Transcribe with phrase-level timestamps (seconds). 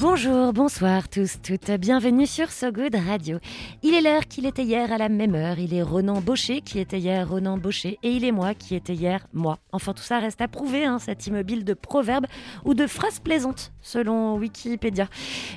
[0.00, 1.70] Bonjour, bonsoir tous, toutes.
[1.70, 3.38] Bienvenue sur So Good Radio.
[3.84, 5.60] Il est l'heure qu'il était hier à la même heure.
[5.60, 7.96] Il est Ronan Baucher qui était hier Ronan Baucher.
[8.02, 9.60] Et il est moi qui était hier moi.
[9.70, 12.26] Enfin, tout ça reste à prouver, hein, cet immobile de proverbes
[12.64, 15.08] ou de phrases plaisantes, selon Wikipédia.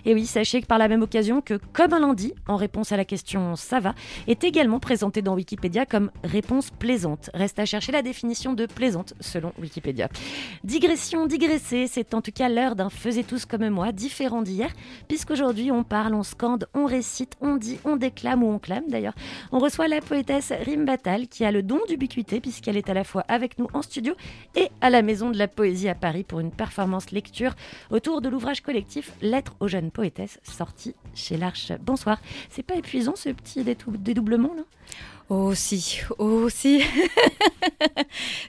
[0.06, 2.98] Et oui, sachez que par la même occasion que comme un lundi, en réponse à
[2.98, 3.96] la question ça va,
[4.28, 7.32] est également présenté dans Wikipédia comme réponse plaisante.
[7.34, 10.10] Reste à chercher la définition de plaisante, selon Wikipédia.
[10.64, 14.70] Digression, digresser, c'est en tout cas l'heure d'un faisait tous comme moi, différent d'hier,
[15.08, 19.16] puisqu'aujourd'hui on parle, on scande, on récite, on dit, on déclame ou on clame d'ailleurs.
[19.52, 23.04] On reçoit la poétesse Rim Batal qui a le don d'ubiquité puisqu'elle est à la
[23.04, 24.14] fois avec nous en studio
[24.56, 27.56] et à la Maison de la Poésie à Paris pour une performance lecture
[27.90, 31.72] autour de l'ouvrage collectif Lettres aux jeunes poétesses sorti chez l'Arche.
[31.82, 32.20] Bonsoir.
[32.50, 34.64] C'est pas épuisant ce petit dédoublement là?
[35.30, 36.82] Oh si, oh si.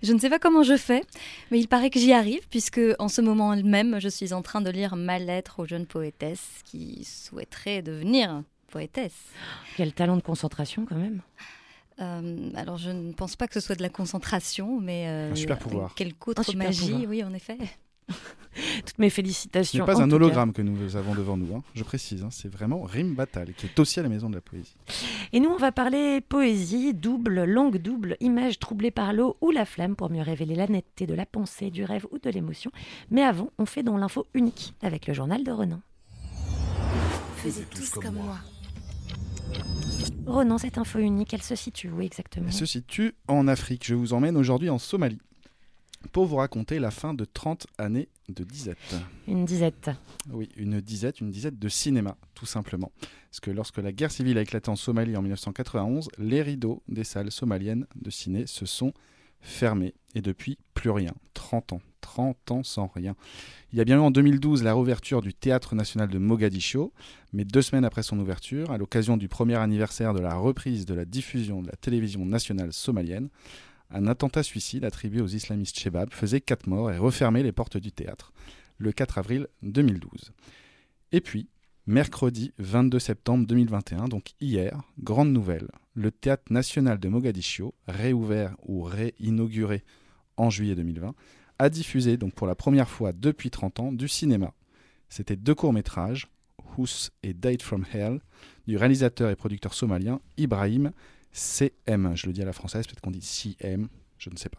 [0.03, 1.03] je ne sais pas comment je fais,
[1.51, 4.61] mais il paraît que j'y arrive, puisque en ce moment même, je suis en train
[4.61, 9.25] de lire ma lettre aux jeunes poétesses qui souhaiteraient devenir poétesses.
[9.77, 11.21] Quel talent de concentration quand même.
[12.01, 15.35] Euh, alors, je ne pense pas que ce soit de la concentration, mais euh, Un
[15.35, 15.95] super pouvoir.
[15.97, 17.09] Quelque autre Un super magie, pouvoir.
[17.11, 17.59] oui, en effet.
[18.85, 19.87] Toutes mes Ce félicitations.
[19.87, 20.15] n'est pas un cas.
[20.17, 21.63] hologramme que nous avons devant nous, hein.
[21.75, 22.25] je précise.
[22.25, 22.29] hein.
[22.33, 24.75] C'est vraiment Rim Batal, qui est aussi à la Maison de la Poésie.
[25.33, 29.65] Et nous, on va parler poésie, double, langue double, images troublées par l'eau ou la
[29.65, 32.73] flamme pour mieux révéler la netteté de la pensée, du rêve ou de l'émotion.
[33.11, 35.81] Mais avant, on fait dans l'info unique avec le journal de Renan.
[37.37, 38.39] Faisiez tous comme moi.
[40.27, 42.47] Renan, cette info unique, elle se situe où exactement?
[42.49, 43.87] Elle se situe en Afrique.
[43.87, 45.21] Je vous emmène aujourd'hui en Somalie
[46.13, 48.97] pour vous raconter la fin de 30 années de disette.
[49.27, 49.91] Une disette.
[50.31, 52.93] Oui, une disette, une disette de cinéma, tout simplement.
[53.31, 57.05] Parce que lorsque la guerre civile a éclaté en Somalie en 1991, les rideaux des
[57.05, 58.93] salles somaliennes de ciné se sont
[59.41, 59.95] fermés.
[60.15, 61.15] Et depuis, plus rien.
[61.35, 61.81] 30 ans.
[62.01, 63.15] 30 ans sans rien.
[63.73, 66.93] Il y a bien eu en 2012 la réouverture du Théâtre national de Mogadiscio,
[67.33, 70.95] mais deux semaines après son ouverture, à l'occasion du premier anniversaire de la reprise de
[70.95, 73.29] la diffusion de la télévision nationale somalienne,
[73.91, 77.93] un attentat suicide attribué aux islamistes Shebab faisait quatre morts et refermait les portes du
[77.93, 78.33] théâtre
[78.79, 80.33] le 4 avril 2012.
[81.13, 81.49] Et puis,
[81.87, 88.83] mercredi 22 septembre 2021, donc hier, grande nouvelle, le Théâtre national de Mogadiscio, réouvert ou
[88.83, 89.85] réinauguré
[90.37, 91.15] en juillet 2020,
[91.59, 94.55] a diffusé donc pour la première fois depuis 30 ans du cinéma.
[95.09, 96.29] C'était deux courts-métrages,
[96.77, 98.21] Hous et Date from Hell,
[98.67, 100.93] du réalisateur et producteur somalien Ibrahim
[101.33, 102.13] CM.
[102.15, 104.59] Je le dis à la française, peut-être qu'on dit CM, je ne sais pas.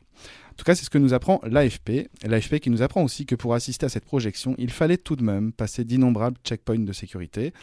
[0.52, 2.09] En tout cas, c'est ce que nous apprend l'AFP.
[2.24, 5.24] L'AFP qui nous apprend aussi que pour assister à cette projection, il fallait tout de
[5.24, 7.53] même passer d'innombrables checkpoints de sécurité,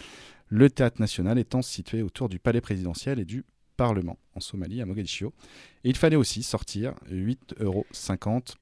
[0.48, 3.44] le théâtre national étant situé autour du palais présidentiel et du
[3.76, 5.32] Parlement en Somalie, à Mogadiscio.
[5.84, 7.86] Et il fallait aussi sortir 8,50 euros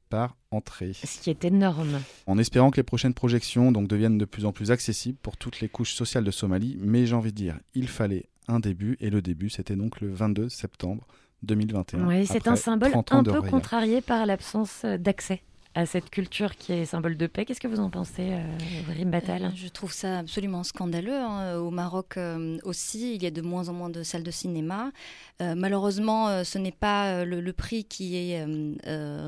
[0.08, 0.92] par entrée.
[0.92, 2.00] Ce qui est énorme.
[2.26, 5.60] En espérant que les prochaines projections donc, deviennent de plus en plus accessibles pour toutes
[5.60, 6.76] les couches sociales de Somalie.
[6.80, 10.12] Mais j'ai envie de dire, il fallait un début, et le début, c'était donc le
[10.12, 11.06] 22 septembre
[11.42, 12.06] 2021.
[12.06, 15.42] Oui, c'est un symbole 30 ans un peu contrarié par l'absence d'accès
[15.74, 17.44] à cette culture qui est symbole de paix.
[17.44, 18.42] Qu'est-ce que vous en pensez, euh,
[18.88, 21.16] Rim Batal Euh, je trouve ça absolument scandaleux.
[21.16, 21.56] hein.
[21.56, 24.92] Au Maroc euh, aussi, il y a de moins en moins de salles de cinéma.
[25.40, 28.46] Malheureusement, ce n'est pas le, prix qui est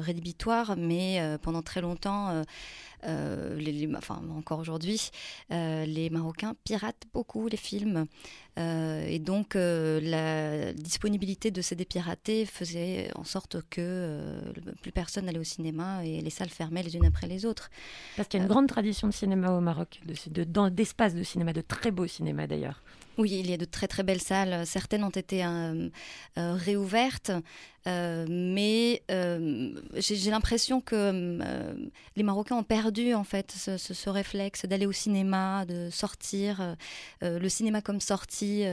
[0.00, 2.44] rédhibitoire, mais pendant très longtemps,
[3.04, 5.10] les, les- enfin encore aujourd'hui,
[5.52, 8.06] euh, les Marocains piratent beaucoup les films.
[8.58, 14.40] Euh, et donc, euh, la disponibilité de CD piratés faisait en sorte que euh,
[14.80, 17.70] plus personne n'allait au cinéma et les salles fermaient les unes après les autres.
[18.16, 21.14] Parce qu'il y a une grande tradition de cinéma au Maroc, de, de- dans- d'espace
[21.14, 22.80] de cinéma, de très beaux cinémas d'ailleurs.
[23.18, 24.66] Oui, il y a de très très belles salles.
[24.66, 25.88] Certaines ont été euh,
[26.38, 27.32] euh, réouvertes,
[27.86, 31.74] euh, mais euh, j'ai l'impression que euh,
[32.16, 36.76] les Marocains ont perdu en fait ce, réflexe d'aller au cinéma, de sortir.
[37.22, 38.64] le cinéma comme sortie.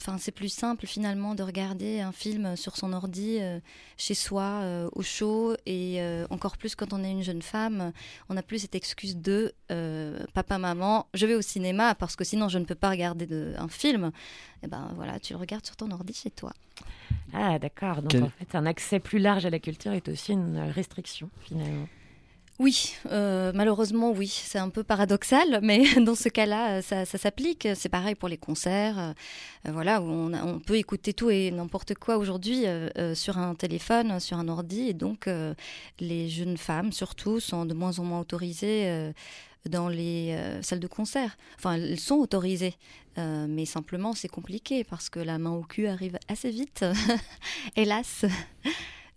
[0.00, 3.38] Enfin, c'est plus simple finalement de regarder un film sur son ordi
[3.96, 6.00] chez soi, au chaud, et
[6.30, 7.92] encore plus quand on est une jeune femme,
[8.28, 9.54] on n'a plus cette excuse de
[10.32, 13.54] papa, maman, je vais au cinéma parce que sinon je ne peux pas regarder de,
[13.58, 14.10] un film.
[14.62, 16.52] Et ben voilà, tu le regardes sur ton ordi chez toi.
[17.32, 18.02] Ah, d'accord.
[18.02, 21.28] Donc Quel- en fait, un accès plus large à la culture est aussi une restriction
[21.42, 21.88] finalement.
[22.58, 27.68] Oui, euh, malheureusement oui, c'est un peu paradoxal, mais dans ce cas-là, ça, ça s'applique.
[27.74, 29.12] C'est pareil pour les concerts, euh,
[29.72, 33.54] voilà, où on, a- on peut écouter tout et n'importe quoi aujourd'hui euh, sur un
[33.54, 35.52] téléphone, sur un ordi, et donc euh,
[36.00, 39.12] les jeunes femmes surtout sont de moins en moins autorisées euh,
[39.68, 41.36] dans les euh, salles de concert.
[41.56, 42.74] Enfin, elles sont autorisées,
[43.18, 46.84] euh, mais simplement c'est compliqué parce que la main au cul arrive assez vite,
[47.76, 48.24] hélas.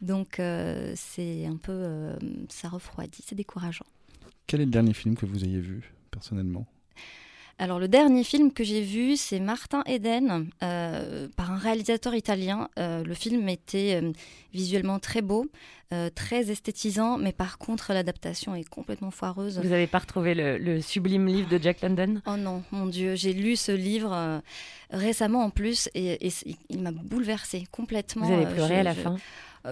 [0.01, 2.09] Donc euh, c'est un peu,
[2.49, 3.85] ça refroidit, c'est décourageant.
[4.47, 6.65] Quel est le dernier film que vous ayez vu, personnellement?
[7.61, 12.69] Alors le dernier film que j'ai vu, c'est Martin Eden, euh, par un réalisateur italien.
[12.79, 14.13] Euh, le film était euh,
[14.53, 15.45] visuellement très beau,
[16.15, 19.59] très esthétisant, mais par contre l'adaptation est complètement foireuse.
[19.59, 22.21] Vous n'avez pas retrouvé le, le sublime livre de Jack London?
[22.27, 24.41] Oh non, mon Dieu, j'ai lu ce livre
[24.91, 26.29] récemment en plus et,
[26.69, 28.27] il m'a bouleversée complètement.
[28.27, 29.17] Vous avez pleuré je- à la je- fin?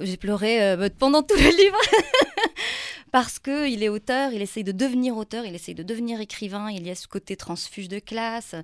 [0.02, 1.78] J'ai pleuré euh, pendant tout le livre.
[3.12, 6.70] Parce que il est auteur, il essaye de devenir auteur, il essaye de devenir écrivain.
[6.72, 8.56] Il y a ce côté transfuge de classe,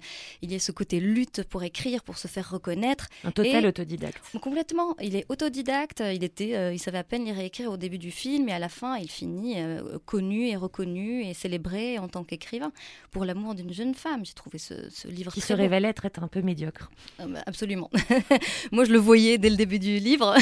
[0.41, 3.07] il y a ce côté lutte pour écrire, pour se faire reconnaître.
[3.23, 4.21] Un total Et- autodidacte.
[4.39, 4.95] Complètement.
[5.01, 6.03] Il est autodidacte.
[6.13, 8.53] Il était, euh, il savait à peine lire et écrire au début du film, et
[8.53, 12.71] à la fin, il finit euh, connu et reconnu et célébré en tant qu'écrivain
[13.11, 14.25] pour l'amour d'une jeune femme.
[14.25, 15.61] J'ai trouvé ce, ce livre Qui très se beau.
[15.61, 16.91] révèle être un peu médiocre.
[17.19, 17.89] Ah bah, Absolument.
[18.71, 20.35] Moi, je le voyais dès le début du livre,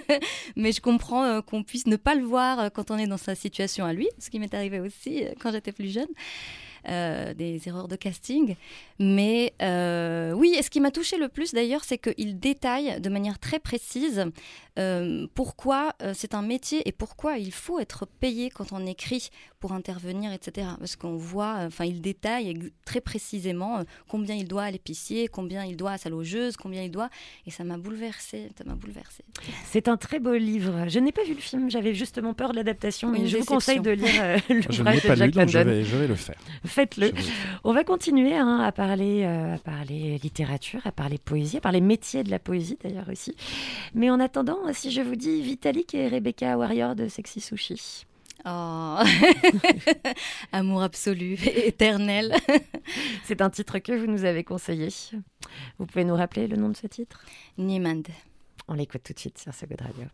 [0.56, 3.34] mais je comprends euh, qu'on puisse ne pas le voir quand on est dans sa
[3.44, 6.12] situation à lui, ce qui m'est arrivé aussi euh, quand j'étais plus jeune.
[6.86, 8.56] Euh, des erreurs de casting.
[8.98, 13.08] Mais euh, oui, et ce qui m'a touché le plus d'ailleurs, c'est qu'il détaille de
[13.08, 14.26] manière très précise
[14.78, 19.30] euh, pourquoi euh, c'est un métier et pourquoi il faut être payé quand on écrit
[19.64, 20.66] pour intervenir, etc.
[20.78, 25.26] Parce qu'on voit, euh, enfin, il détaille très précisément euh, combien il doit à l'épicier,
[25.26, 27.08] combien il doit à sa logeuse, combien il doit.
[27.46, 29.24] Et ça m'a bouleversée, ça m'a bouleversée.
[29.64, 30.84] C'est un très beau livre.
[30.88, 33.46] Je n'ai pas vu le film, j'avais justement peur de l'adaptation, mais Une je vous
[33.46, 36.14] conseille de lire euh, Je ne l'ouvrage de pas lu, je vais, je vais le
[36.14, 36.36] faire.
[36.66, 37.12] Faites-le.
[37.64, 41.80] On va continuer hein, à, parler, euh, à parler littérature, à parler poésie, à parler
[41.80, 43.34] métier de la poésie d'ailleurs aussi.
[43.94, 48.06] Mais en attendant, si je vous dis Vitalik et Rebecca Warrior de Sexy Sushi.
[48.44, 48.98] Oh.
[50.52, 52.34] Amour absolu, éternel.
[53.24, 54.88] C'est un titre que vous nous avez conseillé.
[55.78, 57.24] Vous pouvez nous rappeler le nom de ce titre?
[57.58, 58.02] Niemand.
[58.68, 60.06] On l'écoute tout de suite sur ce Radio.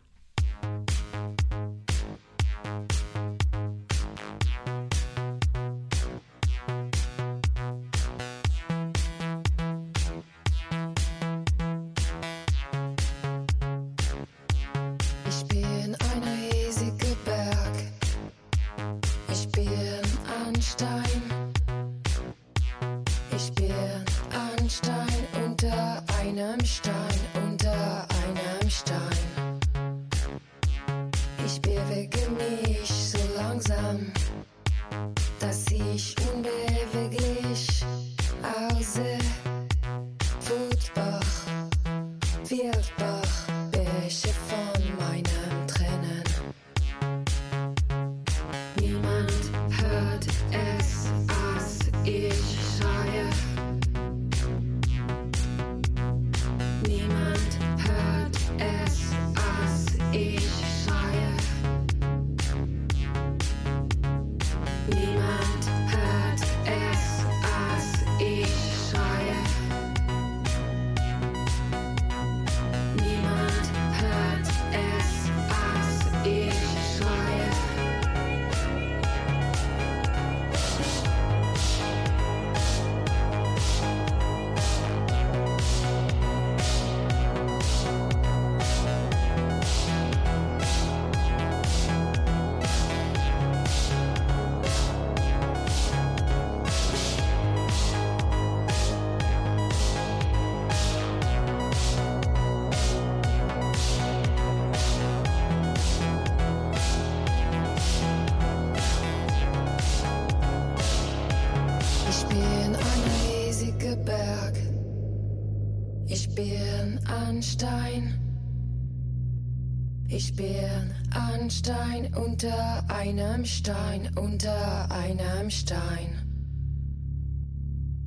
[121.41, 126.09] Bin ein Stein unter einem Stein, unter einem Stein.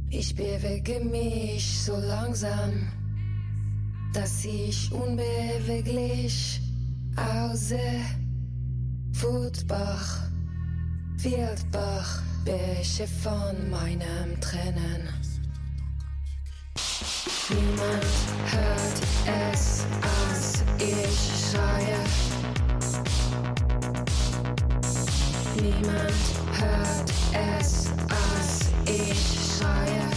[0.09, 2.87] Ich bewege mich so langsam,
[4.13, 6.61] dass ich unbeweglich
[7.17, 8.05] aussehe.
[9.13, 10.29] Footbach,
[11.17, 15.09] Wildbach, Bäche von meinem Trennen.
[17.51, 18.05] Niemand
[18.47, 22.34] hört es, als ich schreie.
[25.65, 26.13] Niemand
[26.61, 30.14] hört es, als ich schreie.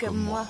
[0.00, 0.46] Comme moi.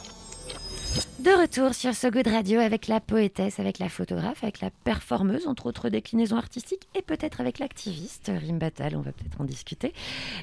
[1.19, 5.47] De retour sur So Good Radio avec la poétesse, avec la photographe, avec la performeuse,
[5.47, 9.93] entre autres déclinaisons artistiques, et peut-être avec l'activiste Rim Battal, on va peut-être en discuter.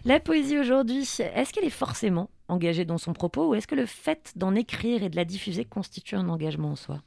[0.05, 3.85] La poésie aujourd'hui, est-ce qu'elle est forcément engagée dans son propos ou est-ce que le
[3.85, 7.01] fait d'en écrire et de la diffuser constitue un engagement en soi?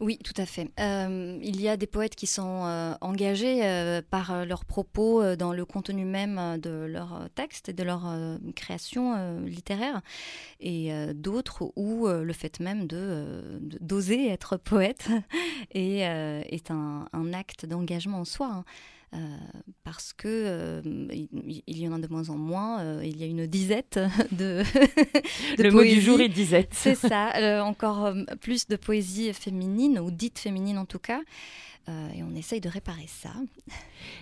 [0.00, 0.70] Oui, tout à fait.
[0.80, 5.52] Euh, il y a des poètes qui sont euh, engagés euh, par leurs propos dans
[5.52, 8.02] le contenu même de leur texte et de leur
[8.54, 10.00] création littéraire,
[10.60, 15.08] et d'autres où le fait même de d'oser être poète
[15.74, 16.04] est,
[16.70, 18.50] un acte d'engagement en soi.
[18.52, 18.64] hein.
[19.12, 19.18] Euh,
[19.82, 22.80] parce que euh, il, il y en a de moins en moins.
[22.80, 23.98] euh, il y a une disette
[24.32, 24.62] de,
[25.58, 26.70] de Le mot du jour est disette.
[26.72, 31.20] C'est ça, encore plus de poésie féminine, ou dite féminine en tout cas.
[31.88, 33.30] Euh, et on essaye de réparer ça.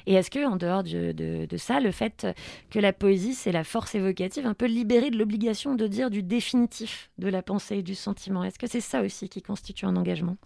[0.06, 2.26] Et est-ce que, en dehors de, de- de ça, le fait
[2.70, 6.22] que la poésie, c'est la force évocative, un peu libérée de l'obligation de dire du
[6.22, 9.96] définitif de la pensée et du sentiment, est-ce que c'est ça aussi qui constitue un
[9.96, 10.38] engagement?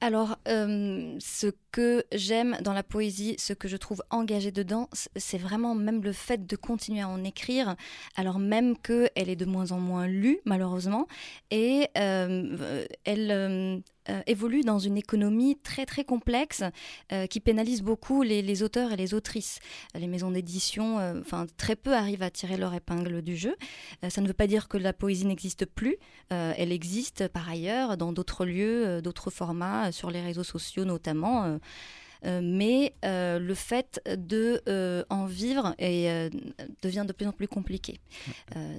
[0.00, 5.38] Alors, euh, ce que j'aime dans la poésie, ce que je trouve engagé dedans, c'est
[5.38, 7.74] vraiment même le fait de continuer à en écrire,
[8.16, 11.08] alors même qu'elle est de moins en moins lue, malheureusement,
[11.50, 16.64] et euh, elle euh, euh, évolue dans une économie très très complexe
[17.30, 19.60] qui pénalise beaucoup les, les auteurs et les autrices.
[19.94, 23.54] Les maisons d'édition, enfin très peu arrivent à tirer leur épingle du jeu.
[24.08, 25.98] Ça ne veut pas dire que la poésie n'existe plus.
[26.30, 31.58] Elle existe par ailleurs dans d'autres lieux, d'autres formats, sur les réseaux sociaux notamment.
[32.24, 36.08] Euh, mais euh, le fait de euh, en vivre et,
[36.82, 38.00] devient de plus en plus compliqué.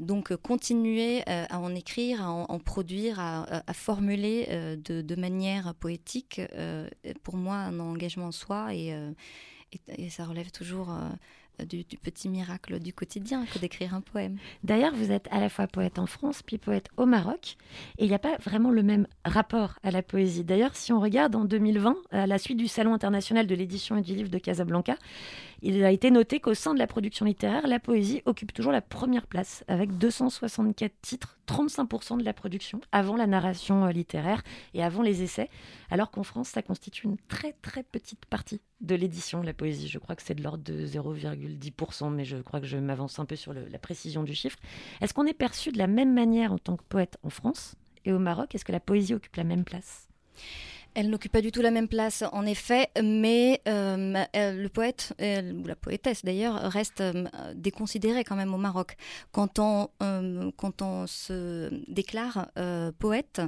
[0.01, 6.41] Donc continuer à en écrire, à en, en produire, à, formuler de, de manière poétique,
[7.23, 8.89] pour moi un engagement en soi et,
[9.71, 10.95] et, et ça relève toujours
[11.67, 14.37] du, petit miracle du quotidien que d'écrire un poème.
[14.63, 17.57] D'ailleurs, vous êtes à la fois poète en France, puis poète au Maroc,
[17.97, 20.43] et il n'y a pas vraiment le même rapport à la poésie.
[20.43, 24.01] D'ailleurs, si on regarde en 2020, à la suite du Salon international de l'édition et
[24.01, 24.95] du livre de Casablanca,
[25.65, 28.81] il a été noté qu'au sein de la production littéraire, la poésie occupe toujours la
[28.81, 34.43] première place, avec 264 titres, 35% de la production, avant la narration euh, littéraire
[34.73, 35.49] et avant les essais,
[35.89, 39.87] alors qu'en France, ça constitue une très très petite partie de l'édition, la poésie.
[39.87, 43.25] Je crois que c'est de l'ordre de 0,10%, mais je crois que je m'avance un
[43.25, 44.59] peu sur la précision du chiffre.
[44.99, 48.11] Est-ce qu'on est perçu de la même manière en tant que poète en France et
[48.11, 48.53] au Maroc?
[48.53, 50.09] Est-ce que la poésie occupe la même place?
[50.95, 55.13] Elle n'occupe pas du tout la même place, en effet, mais euh, euh, le poète,
[55.19, 58.95] ou la poétesse d'ailleurs, reste euh, déconsidéré quand même au Maroc.
[59.31, 59.89] Quand on,
[60.57, 62.49] quand on se déclare
[62.99, 63.41] poète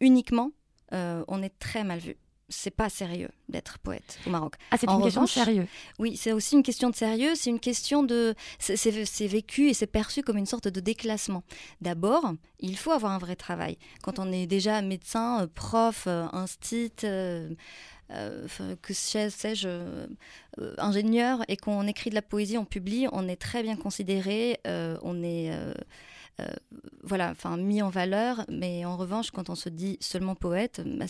[0.00, 0.50] uniquement,
[0.92, 2.16] on est très mal vu.
[2.50, 4.54] C'est pas sérieux d'être poète au Maroc.
[4.70, 5.66] Ah, c'est une question de sérieux.
[5.98, 8.34] Oui, c'est aussi une question de sérieux, c'est une question de...
[8.58, 11.42] C'est vécu et c'est perçu comme une sorte de déclassement.
[11.80, 13.78] D'abord, il faut avoir un vrai travail.
[14.02, 17.48] Quand on est déjà médecin, euh, prof, euh, instit, euh,
[18.10, 18.46] euh,
[18.82, 20.06] que sais- sais-je, euh,
[20.76, 25.22] ingénieur, et qu'on écrit de la poésie, on publie, on est très bien considéré, on
[25.22, 25.50] est...
[26.40, 26.46] euh,
[27.02, 31.06] voilà, enfin mis en valeur, mais en revanche, quand on se dit seulement poète, bah,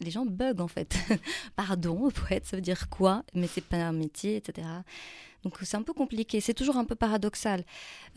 [0.00, 0.96] les gens bug en fait.
[1.56, 3.24] Pardon, poète, ça veut dire quoi?
[3.34, 4.66] Mais c'est pas un métier, etc.
[5.44, 7.64] Donc c'est un peu compliqué, c'est toujours un peu paradoxal.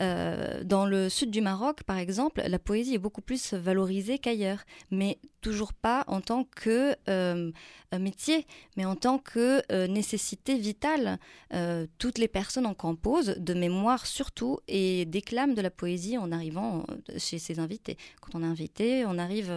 [0.00, 4.64] Euh, dans le sud du Maroc, par exemple, la poésie est beaucoup plus valorisée qu'ailleurs,
[4.90, 7.52] mais toujours pas en tant que euh,
[7.98, 11.18] métier, mais en tant que euh, nécessité vitale.
[11.98, 16.84] toutes les personnes en composent, de mémoire surtout, et déclament de la poésie en arrivant
[17.16, 17.96] chez ses invités.
[18.20, 19.52] Quand on est invité, on arrive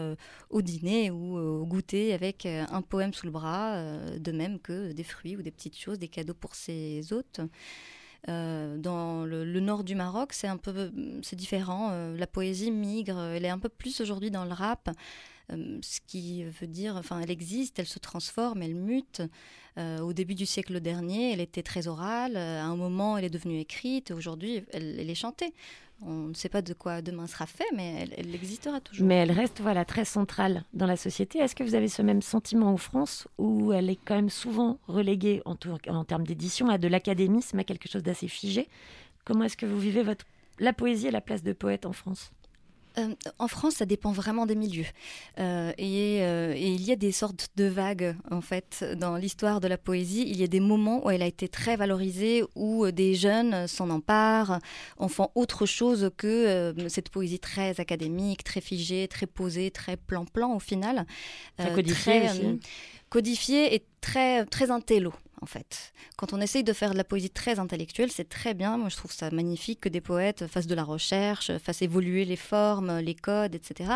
[0.49, 3.81] au dîner ou au goûter avec un poème sous le bras,
[4.17, 7.41] de même que des fruits ou des petites choses, des cadeaux pour ses hôtes.
[8.27, 11.89] Euh, dans le, nord du Maroc, c'est un peu c'est différent.
[11.91, 14.89] Euh, la poésie migre, elle est un peu plus aujourd'hui dans le rap,
[15.51, 19.21] euh, ce qui veut dire, enfin, elle existe, elle se transforme, elle mute.
[19.77, 22.35] au début du siècle dernier, elle était très orale.
[22.35, 24.11] À un moment, elle est devenue écrite.
[24.11, 25.53] Aujourd'hui, elle est chantée.
[26.01, 29.05] On ne sait pas de quoi demain sera fait, mais elle, existera toujours.
[29.05, 31.39] Mais elle reste voilà, très centrale dans la société.
[31.39, 34.79] Est-ce que vous avez ce même sentiment en France où elle est quand même souvent
[34.87, 38.69] reléguée en, termes d'édition à de l'académisme, à quelque chose d'assez figé?
[39.25, 40.25] Comment est-ce que vous vivez votre...
[40.59, 42.31] la poésie et la place de poète en France?
[42.97, 44.85] Euh, en France, ça dépend vraiment des milieux.
[45.39, 49.67] Euh, euh, et, il y a des sortes de vagues, en fait, dans l'histoire de
[49.67, 50.25] la poésie.
[50.27, 53.89] Il y a des moments où elle a été très valorisée, où des jeunes s'en
[53.89, 54.59] emparent,
[54.97, 60.55] en font autre chose que cette poésie très académique, très figée, très posée, très plan-plan
[60.55, 61.05] au final.
[61.57, 61.73] Très
[63.09, 65.93] codifiée et très, très intello en fait.
[66.17, 68.77] Quand on essaye de faire de la poésie très intellectuelle, c'est très bien.
[68.77, 72.35] Moi, je trouve ça magnifique que des poètes fassent de la recherche, fassent évoluer les
[72.35, 73.91] formes, les codes, etc.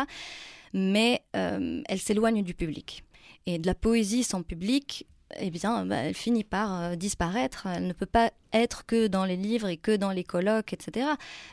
[0.72, 3.04] Mais euh, elle s'éloigne du public.
[3.46, 5.06] Et de la poésie sans public,
[5.38, 7.66] eh bien, bah, elle finit par euh, disparaître.
[7.66, 11.06] Elle ne peut pas être que dans les livres et que dans les colloques, etc.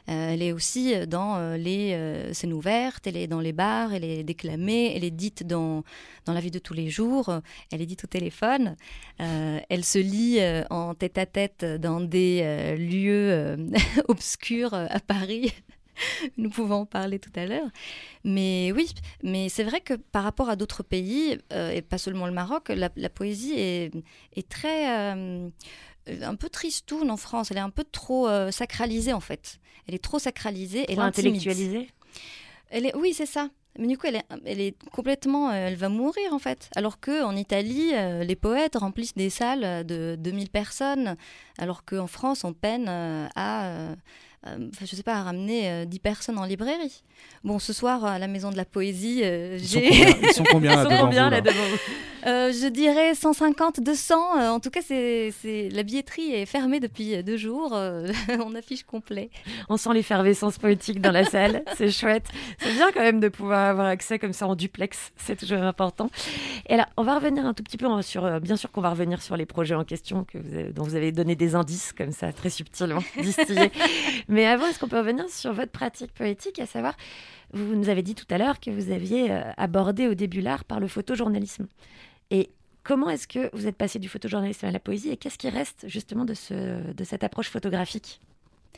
[0.10, 4.04] Euh, elle est aussi dans euh, les scènes ouvertes, elle est dans les bars, elle
[4.04, 5.84] est déclamée, elle est dite dans,
[6.26, 8.76] dans la vie de tous les jours, elle est dite au téléphone,
[9.18, 13.58] elle se lit en tête à tête dans des lieux
[14.08, 15.52] obscurs à Paris.
[16.38, 17.68] nous pouvons en parler tout à l'heure.
[18.24, 18.92] Mais oui,
[19.24, 22.70] mais c'est vrai que par rapport à d'autres pays, euh, et pas seulement le Maroc,
[22.70, 23.92] la, poésie est,
[24.36, 25.16] est très...
[25.16, 25.50] Euh,
[26.24, 27.52] un peu tristoune en France.
[27.52, 29.60] Elle est un peu trop euh, sacralisée en fait.
[29.88, 30.92] Elle est trop sacralisée.
[30.92, 31.90] et intellectualisée?
[32.70, 33.50] Elle est, Oui, c'est ça.
[33.78, 36.70] Mais du coup, elle est, elle est complètement, elle va mourir en fait.
[36.76, 41.16] Alors que en Italie, les poètes remplissent des salles de 2000 personnes,
[41.58, 43.96] alors qu'en France, on peine à
[44.48, 47.04] euh, je sais pas, à ramener 10 euh, personnes en librairie.
[47.44, 49.88] Bon, ce soir, à la Maison de la Poésie, euh, j'ai...
[49.88, 51.64] Ils sont combien, là, devant, vous, là devant
[52.24, 54.54] Je dirais 150, 200.
[54.54, 55.34] en tout cas, c'est,
[55.72, 57.72] la billetterie est fermée depuis deux jours.
[58.40, 59.30] on affiche complet.
[59.70, 61.64] On sent l'effervescence poétique dans la salle.
[61.76, 62.28] c'est chouette.
[62.60, 65.12] C'est bien quand même de pouvoir avoir accès comme ça en duplex.
[65.18, 66.10] C'est toujours important.
[66.68, 68.40] Et là, on va revenir un tout petit peu sur...
[68.40, 71.12] bien sûr qu'on va revenir sur les projets en question que vous dont vous avez
[71.12, 73.72] donné des indices comme ça, très subtilement distillés.
[74.28, 76.96] Mais avant, est-ce qu'on peut revenir sur votre pratique poétique, à savoir,
[77.54, 80.64] vous nous avez dit tout à l'heure que vous aviez euh, abordé au début l'art
[80.64, 81.68] par le photojournalisme.
[82.32, 82.50] Et
[82.84, 85.88] comment est-ce que vous êtes passé du photojournalisme à la poésie et qu'est-ce qui reste
[85.88, 88.22] justement de, ce, de cette approche photographique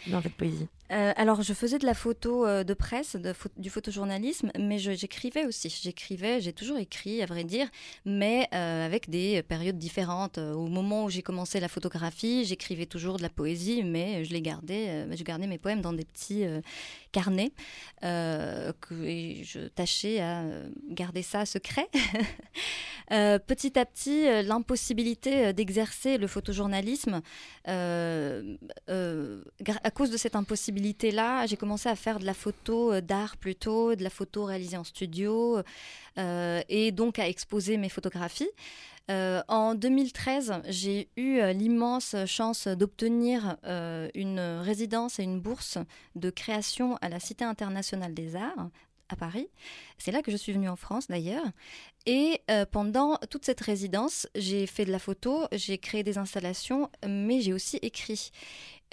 [0.08, 0.68] dans votre poésie?
[0.94, 3.18] Euh, alors, je faisais de la photo euh, de presse,
[3.58, 5.76] du photojournalisme, mais j'écrivais aussi.
[5.82, 7.68] J'écrivais, j'ai toujours écrit, à vrai dire,
[8.06, 10.38] mais euh, avec des périodes différentes.
[10.38, 14.42] Au moment où j'ai commencé la photographie, j'écrivais toujours de la poésie, mais je les
[14.42, 16.44] gardais, je gardais mes poèmes dans des petits
[17.12, 17.54] carnets
[18.02, 20.44] que, et je tâchais à
[20.90, 21.90] garder ça secret.
[23.10, 27.22] petit à petit, l'impossibilité d'exercer le photojournalisme,
[27.66, 28.42] à
[29.94, 33.96] cause de cette impossibilité, là j'ai commencé à faire de la photo euh, d'art plutôt,
[33.96, 35.62] de la photo réalisée en studio,
[36.17, 38.50] euh, et donc à exposer mes photographies.
[39.12, 43.58] Euh, en 2013, j'ai eu l'immense chance d'obtenir
[44.15, 45.78] une résidence et une bourse
[46.15, 48.69] de création à la Cité internationale des arts
[49.13, 49.47] à Paris.
[49.97, 51.45] C'est là que je suis venue en France d'ailleurs.
[52.06, 57.39] Et pendant toute cette résidence, j'ai fait de la photo, j'ai créé des installations, mais
[57.39, 58.32] j'ai aussi écrit.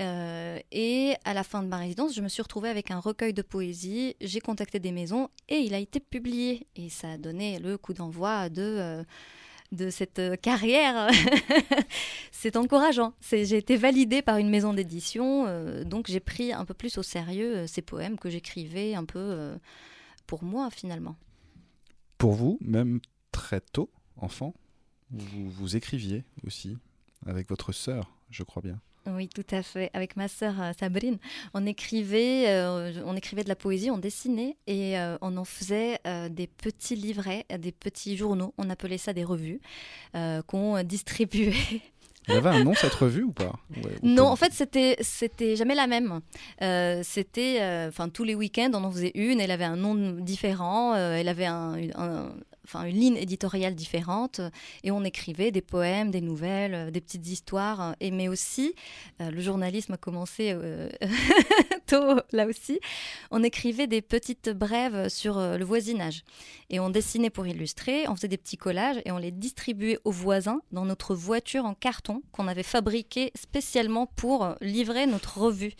[0.00, 3.34] Euh, et à la fin de ma résidence, je me suis retrouvée avec un recueil
[3.34, 4.16] de poésie.
[4.20, 6.66] J'ai contacté des maisons et il a été publié.
[6.76, 9.04] Et ça a donné le coup d'envoi de, euh,
[9.72, 11.10] de cette euh, carrière.
[12.32, 13.12] C'est encourageant.
[13.30, 15.44] J'ai été validée par une maison d'édition.
[15.84, 19.52] donc j'ai pris un peu plus au sérieux ces poèmes que j'écrivais un peu
[20.30, 21.16] pour moi finalement.
[22.16, 23.00] Pour vous, même
[23.32, 24.54] très tôt, enfant,
[25.10, 26.78] vous, vous écriviez aussi
[27.26, 28.80] avec votre sœur, je crois bien.
[29.08, 29.90] Oui, tout à fait.
[29.92, 31.18] Avec ma sœur euh, Sabrine,
[31.52, 35.98] on écrivait, euh, on écrivait de la poésie, on dessinait et euh, on en faisait
[36.30, 38.54] des petits livrets, des petits journaux.
[38.56, 39.60] On appelait ça des revues
[40.46, 41.82] qu'on distribuait.
[42.30, 45.74] Elle avait un nom cette revue ou pas Ouais, Non, en fait, c'était c'était jamais
[45.74, 46.20] la même.
[46.62, 49.40] Euh, c'était, euh, enfin, tous les week-ends, on en faisait une.
[49.40, 50.94] Elle avait un nom différent.
[50.94, 51.76] euh, elle avait un,
[52.64, 54.40] enfin, une ligne éditoriale différente.
[54.84, 57.94] Et on écrivait des poèmes, des nouvelles, des petites histoires.
[58.00, 58.74] Et mais aussi,
[59.20, 60.88] euh, le journalisme a commencé euh,
[61.90, 62.80] tôt là aussi.
[63.30, 66.22] On écrivait des petites brèves sur euh, le voisinage.
[66.70, 68.06] Et on dessinait pour illustrer.
[68.08, 71.74] On faisait des petits collages et on les distribuait aux voisins dans notre voiture en
[71.74, 75.74] carton qu'on avait fabriquée spécialement pour euh, livrer notre revue.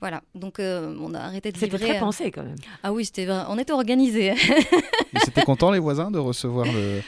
[0.00, 1.88] Voilà, donc euh, on a arrêté de C'était livrer.
[1.88, 2.56] très euh, pensé quand même.
[2.84, 3.42] Ah oui, c'était vrai.
[3.48, 4.32] on était organisés.
[5.12, 7.00] Ils étaient contents les voisins de recevoir le...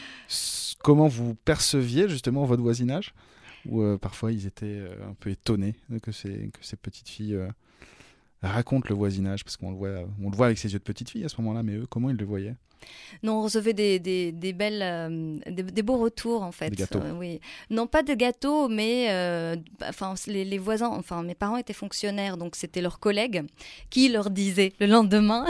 [0.83, 3.15] comment vous perceviez justement votre voisinage?
[3.67, 7.49] Ou euh, parfois ils étaient un peu étonnés que ces, que ces petites filles euh,
[8.43, 11.11] racontent le voisinage parce qu'on le voit, on le voit avec ses yeux de petite
[11.11, 12.57] fille à ce moment-là, mais eux comment ils le voyaient?
[13.23, 16.71] Non, on recevait des, des, des belles, euh, des, des beaux retours en fait.
[16.71, 17.01] Des gâteaux.
[17.01, 20.89] Euh, oui, non pas de gâteaux, mais euh, enfin les, les voisins.
[20.89, 23.45] Enfin, mes parents étaient fonctionnaires, donc c'était leurs collègues
[23.91, 25.45] qui leur disaient le lendemain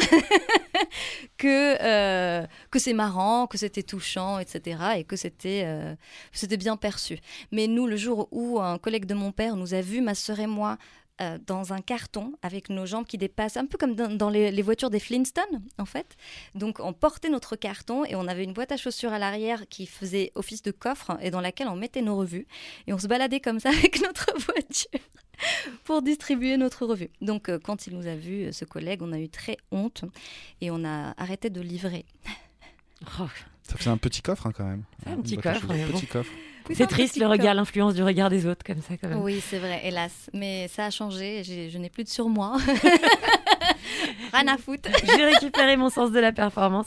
[1.38, 4.78] que que c'est marrant, que c'était touchant, etc.
[4.98, 5.96] et que c'était
[6.32, 7.18] c'était bien perçu.
[7.52, 10.40] Mais nous, le jour où un collègue de mon père nous a vus, ma sœur
[10.40, 10.78] et moi.
[11.20, 14.50] Euh, dans un carton avec nos jambes qui dépassent, un peu comme dans, dans les,
[14.50, 16.16] les voitures des Flintstones en fait.
[16.54, 19.86] Donc on portait notre carton et on avait une boîte à chaussures à l'arrière qui
[19.86, 22.46] faisait office de coffre et dans laquelle on mettait nos revues.
[22.86, 25.00] Et on se baladait comme ça avec notre voiture
[25.84, 27.10] pour distribuer notre revue.
[27.20, 30.04] Donc euh, quand il nous a vus, euh, ce collègue, on a eu très honte
[30.60, 32.04] et on a arrêté de livrer.
[33.18, 33.26] Oh,
[33.62, 34.84] Ça faisait un petit coffre hein, quand même.
[35.06, 35.92] Un petit coffre, bon.
[35.92, 36.32] petit coffre.
[36.74, 39.20] C'est triste le regard, l'influence du regard des autres comme ça quand même.
[39.22, 40.30] Oui, c'est vrai, hélas.
[40.32, 42.56] Mais ça a changé, je n'ai plus de surmoi.
[44.32, 44.88] Rien à foutre.
[45.04, 46.86] J'ai récupéré mon sens de la performance.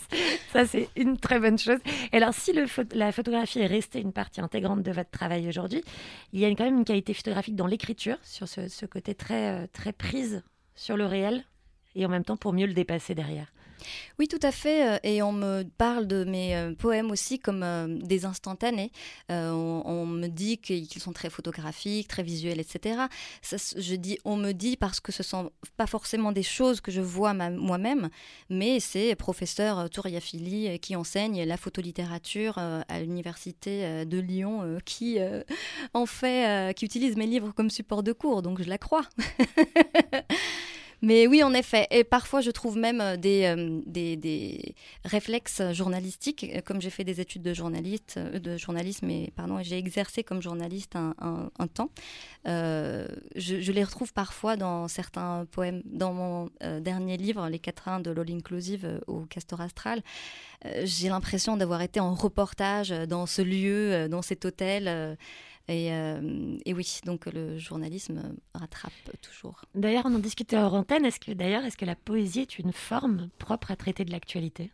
[0.52, 1.80] Ça, c'est une très bonne chose.
[2.12, 5.48] Et alors, si le pho- la photographie est restée une partie intégrante de votre travail
[5.48, 5.84] aujourd'hui,
[6.32, 9.50] il y a quand même une qualité photographique dans l'écriture, sur ce, ce côté très,
[9.64, 10.44] euh, très prise
[10.76, 11.44] sur le réel,
[11.96, 13.53] et en même temps pour mieux le dépasser derrière.
[14.20, 14.88] Oui, tout à fait.
[14.88, 18.92] euh, Et on me parle de mes euh, poèmes aussi comme euh, des instantanés.
[19.30, 23.04] On, me dit qu'ils sont très photographiques, très visuels, etc.
[23.42, 27.02] Je dis on me dit parce que ce sont pas forcément des choses que je
[27.02, 28.10] vois moi-même,
[28.50, 35.18] mais c'est professeur Touriafili qui enseigne la photolittérature à l'université de Lyon, qui
[35.94, 38.42] en fait, qui utilise mes livres comme support de cours.
[38.42, 39.04] Donc je la crois.
[41.04, 41.86] Mais oui, en effet.
[41.92, 46.46] Et parfois, je trouve même euh, des, euh, des, des réflexes journalistiques.
[46.56, 50.42] Euh, Comme j'ai fait des études de, journaliste, de journalisme, et, pardon, j'ai exercé comme
[50.42, 51.90] journaliste un, temps,
[52.46, 55.82] je, les retrouve parfois dans certains poèmes.
[55.84, 60.02] Dans mon dernier livre, Les quatrains de l'All Inclusive au Castor Astral,
[60.84, 65.18] j'ai l'impression d'avoir été en reportage dans ce lieu, dans cet hôtel.
[65.70, 69.62] Euh, et, oui, donc le journalisme rattrape toujours.
[69.76, 71.06] D'ailleurs, on en discutait hors antenne.
[71.06, 74.72] Est-ce d'ailleurs, est-ce que la poésie est une forme propre à traiter de l'actualité?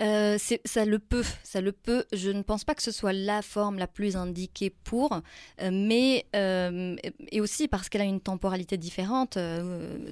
[0.00, 2.04] Euh, ça le peut, ça le peut.
[2.12, 5.20] Je ne pense pas que ce soit la forme la plus indiquée pour,
[5.62, 6.96] euh, mais euh,
[7.30, 9.38] et aussi parce qu'elle a une temporalité différente.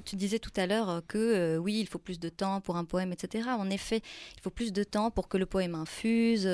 [0.05, 3.11] Tu disais tout à l'heure que oui, il faut plus de temps pour un poème,
[3.11, 3.49] etc.
[3.57, 4.01] En effet,
[4.37, 6.47] il faut plus de temps pour que le poème infuse.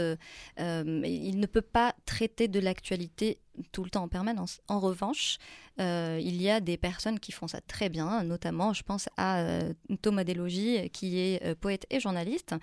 [0.57, 3.39] il ne peut pas traiter de l'actualité
[3.71, 4.61] tout le temps en permanence.
[4.67, 5.37] En revanche,
[5.79, 9.39] euh, il y a des personnes qui font ça très bien, notamment je pense à
[9.39, 12.55] euh, Thomas Delogy, qui est euh, poète et journaliste,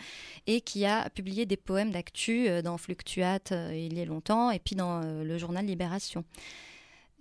[0.46, 4.58] et qui a publié des poèmes d'actu euh, dans Fluctuate il y a longtemps, et
[4.58, 6.24] puis dans le journal Libération.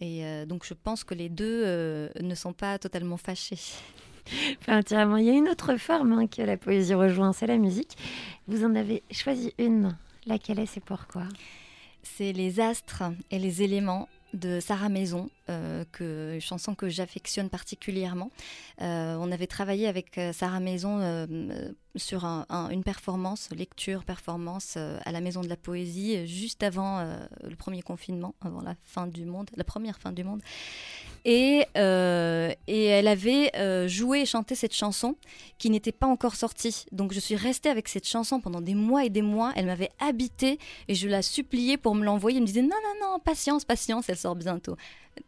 [0.02, 1.64] Et donc je pense que les deux
[2.20, 3.60] ne sont pas totalement fâchés.
[4.68, 4.82] Enfin.
[5.20, 7.96] Il y a une autre forme hein, que la poésie rejoint, c'est la musique.
[8.48, 9.96] Vous en avez choisi une.
[10.26, 11.28] Laquelle est-ce et pourquoi?
[12.06, 15.84] C'est les astres et les éléments de Sarah Maison, euh,
[16.40, 18.32] chanson que j'affectionne particulièrement.
[18.82, 24.04] Euh, on avait travaillé avec euh, Sarah Maison euh, sur un- un- une performance, lecture,
[24.04, 27.00] performance à la Maison de la Poésie, juste avant
[27.44, 30.42] le premier confinement, avant la fin du monde, la première fin du monde.
[31.28, 35.16] Et, euh, et elle avait euh, joué et chanté cette chanson
[35.58, 36.86] qui n'était pas encore sortie.
[36.92, 39.52] Donc je suis restée avec cette chanson pendant des mois et des mois.
[39.56, 42.38] Elle m'avait habitée et je la suppliais pour me l'envoyer.
[42.38, 44.78] Elle me disait non, non, non, patience, patience, elle sort bientôt.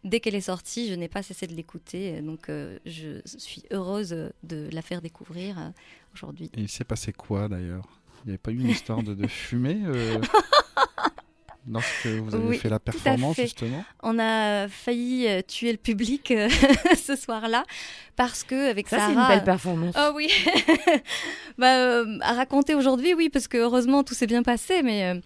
[0.03, 2.21] Dès qu'elle est sortie, je n'ai pas cessé de l'écouter.
[2.21, 4.09] Donc euh, je suis heureuse
[4.43, 5.73] de la faire découvrir
[6.13, 6.51] aujourd'hui.
[6.55, 7.87] Et il s'est passé quoi d'ailleurs?
[8.23, 10.19] Il n'y avait pas eu une histoire de, de fumée euh,
[11.69, 13.43] lorsque vous avez Oui, fait la performance fait.
[13.43, 16.49] justement On a failli euh, tuer le public euh,
[16.95, 17.63] ce soir-là
[18.15, 19.07] parce que avec Ça, Sarah.
[19.13, 19.95] c'est une belle performance.
[19.97, 20.29] Oh oui,
[21.57, 25.19] bah, euh, à raconter aujourd'hui, oui, parce que heureusement tout s'est bien passé, mais euh,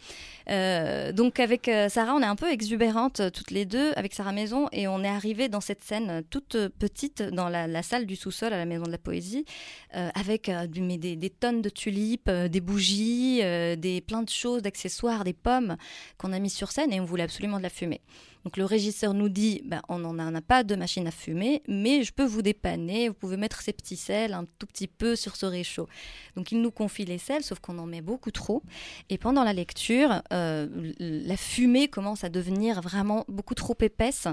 [0.52, 4.14] Euh, donc avec euh, Sarah, on est un peu exubérantes euh, toutes les deux avec
[4.14, 8.16] Sarah Maison et on est arrivé dans cette scène toute petite dans la, salle du
[8.16, 9.46] sous-sol à la Maison de la Poésie
[9.92, 15.78] avec des, tonnes de tulipes, des bougies, des plein de choses, d'accessoires, des pommes
[16.18, 18.02] qu'on a mis sur scène et on voulait absolument de la fumée.
[18.44, 22.04] Donc le régisseur nous dit, ben, on n'en a, pas de machine à fumer, mais
[22.04, 25.36] je peux vous dépanner, vous pouvez mettre ces petits sels un tout petit peu sur
[25.36, 25.88] ce réchaud.
[26.36, 28.64] Donc il nous confie les sels, sauf qu'on en met beaucoup trop.
[29.10, 30.68] Et pendant la lecture, euh,
[31.00, 34.28] la fumée commence à devenir vraiment beaucoup trop épaisse.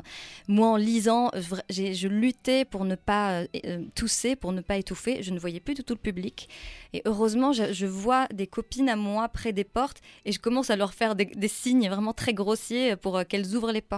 [0.46, 1.30] Moi, en lisant,
[1.68, 5.22] je luttais pour ne pas euh, euh, tousser, pour ne pas étouffer.
[5.22, 6.48] Je ne voyais plus du tout le public.
[6.92, 10.76] Et heureusement, je, vois des copines à moi près des portes et je commence à
[10.76, 13.97] leur faire des, signes vraiment très grossiers pour qu'elles ouvrent les portes.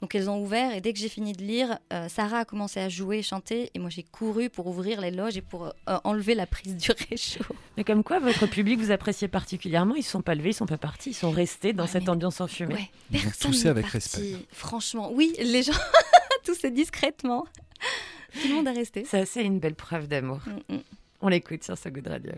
[0.00, 2.80] Donc elles ont ouvert et dès que j'ai fini de lire, euh, Sarah a commencé
[2.80, 6.34] à jouer, chanter et moi j'ai couru pour ouvrir les loges et pour euh, enlever
[6.34, 7.44] la prise du réchaud.
[7.76, 9.94] Mais comme quoi, votre public vous appréciait particulièrement.
[9.94, 11.10] Ils ne sont pas levés, ils ne sont pas partis.
[11.10, 12.74] Ils sont restés dans Ouais, cette mais- ambiance enfumée.
[12.74, 13.96] Ouais, personne n'est avec parti.
[13.96, 14.46] respect.
[14.52, 15.72] Franchement, oui, les gens
[16.44, 17.46] toussaient discrètement.
[18.40, 19.04] Tout le monde est resté.
[19.04, 20.40] Ça, c'est une belle preuve d'amour.
[20.68, 20.80] Mm, mm.
[21.20, 22.32] On l'écoute sur So Good Radio.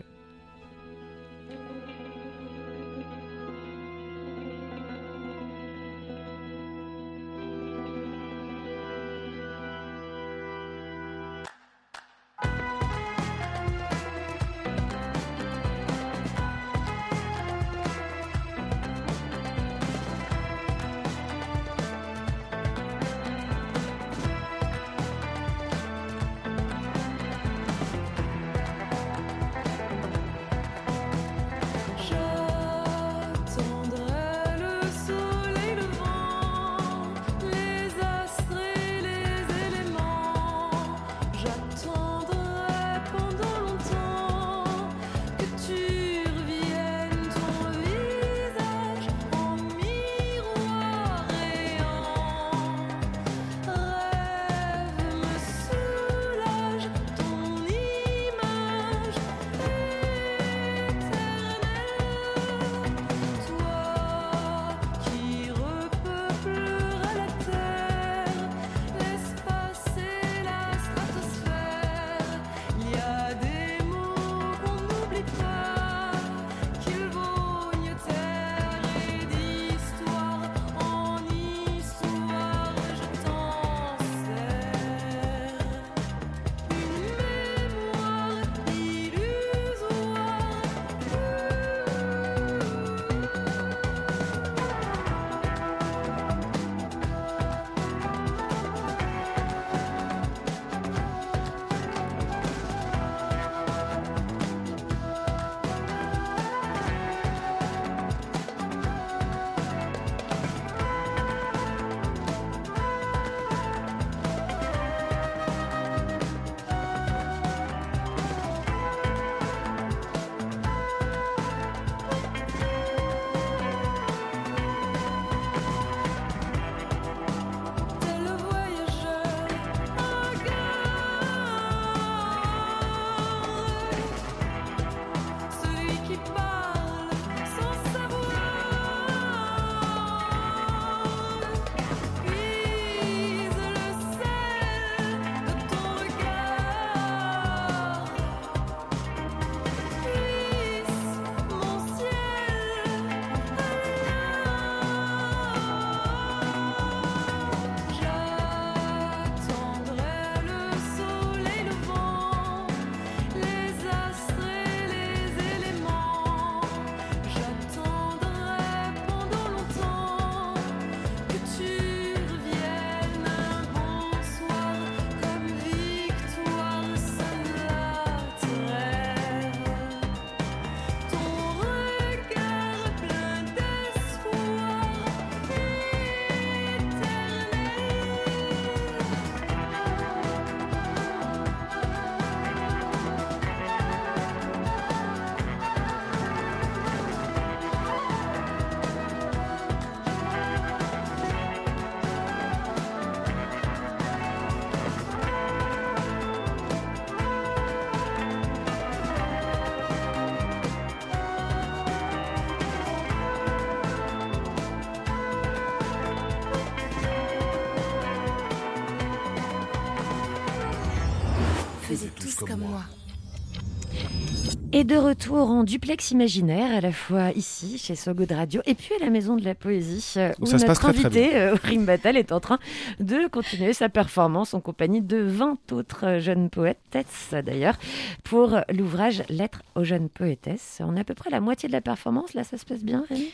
[224.77, 228.75] Et de retour en duplex imaginaire, à la fois ici, chez So Good Radio, et
[228.75, 232.17] puis à la Maison de la Poésie, euh, où, ça notre invité, euh, Rim Battal,
[232.17, 232.59] est en train
[232.99, 237.77] de continuer sa performance en compagnie de 20 autres euh, jeunes poétesses, d'ailleurs,
[238.25, 240.81] pour l'ouvrage Lettres aux jeunes poétesses.
[240.83, 243.05] On est à peu près la moitié de la performance, là ça se passe bien,
[243.07, 243.31] Rémi?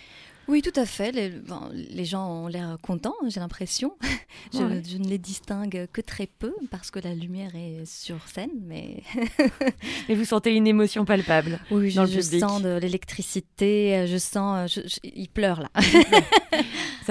[0.48, 1.12] Oui, tout à fait.
[1.12, 3.96] Les, ben, les gens ont l'air contents, j'ai l'impression.
[4.54, 4.82] je, Ouais.
[4.86, 9.04] je ne les distingue que très peu parce que la lumière est sur scène, mais
[10.10, 12.42] Et vous sentez une émotion palpable oui, dans je, le je public.
[12.42, 14.74] sens de l'électricité, je sens...
[14.74, 15.70] je- je- ils pleurent là.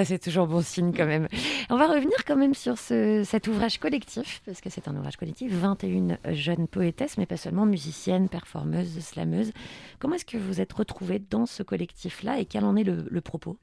[0.04, 1.28] C'est toujours bon signe quand même.
[1.68, 5.16] On va revenir quand même sur ce- cet ouvrage collectif, parce que c'est un ouvrage
[5.16, 9.52] collectif, 21 jeunes poétesses, mais pas seulement musiciennes, performeuses, slameuses.
[9.98, 13.56] Comment est-ce que vous êtes retrouvées dans ce collectif-là et quel en est le propos?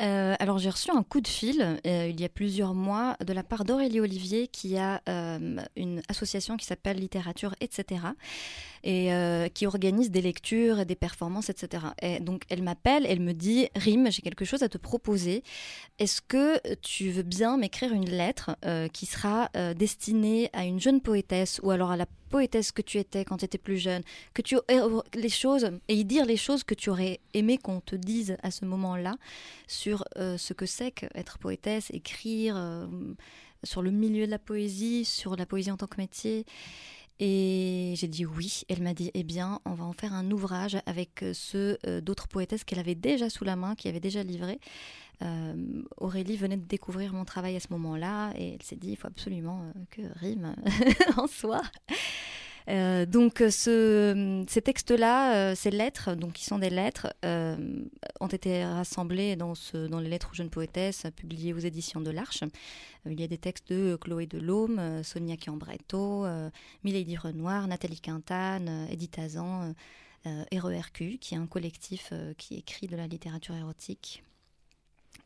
[0.00, 3.34] Euh, alors j'ai reçu un coup de fil euh, il y a plusieurs mois de
[3.34, 8.00] la part d'Aurélie Olivier qui a euh, une association qui s'appelle Littérature, etc.
[8.82, 9.10] et
[9.52, 11.84] qui organise des lectures et des performances, etc.
[12.00, 15.42] Et donc elle m'appelle, elle me dit Rim, j'ai quelque chose à te proposer.
[15.98, 18.56] Est-ce que tu veux bien m'écrire une lettre
[18.92, 23.24] qui sera destinée à une jeune poétesse ou alors à la poétesse que tu étais
[23.24, 24.56] quand tu étais plus jeune, que tu
[25.14, 28.50] les choses et y dire les choses que tu aurais aimé qu'on te dise à
[28.50, 29.16] ce moment-là
[29.66, 32.86] sur euh, ce que c'est qu'être poétesse, écrire, euh,
[33.64, 36.46] sur le milieu de la poésie, sur la poésie en tant que métier.
[37.20, 38.62] Et j'ai dit oui.
[38.68, 42.00] Elle m'a dit, eh bien, on va en faire un ouvrage avec euh, ceux euh,
[42.00, 44.58] d'autres poétesses qu'elle avait déjà sous la main, qui avait déjà livré.
[45.22, 48.96] Euh, Aurélie venait de découvrir mon travail à ce moment-là et elle s'est dit, il
[48.96, 50.56] faut absolument que Rime
[51.18, 51.62] en soit.
[52.68, 58.26] Euh, donc euh, ce, ces textes-là, euh, ces lettres, donc qui sont des lettres, ont
[58.26, 59.54] été rassemblés dans,
[60.00, 62.44] les lettres aux jeunes poétesses, publiées aux éditions de l'Arche.
[63.06, 66.26] Il y a des textes de Chloé Delhomme, Sonia Chiambretto,
[66.84, 69.74] Milady Renoir, Nathalie Quintane, Edith Azan,
[70.24, 74.22] RERQ, qui est un collectif qui écrit de la littérature érotique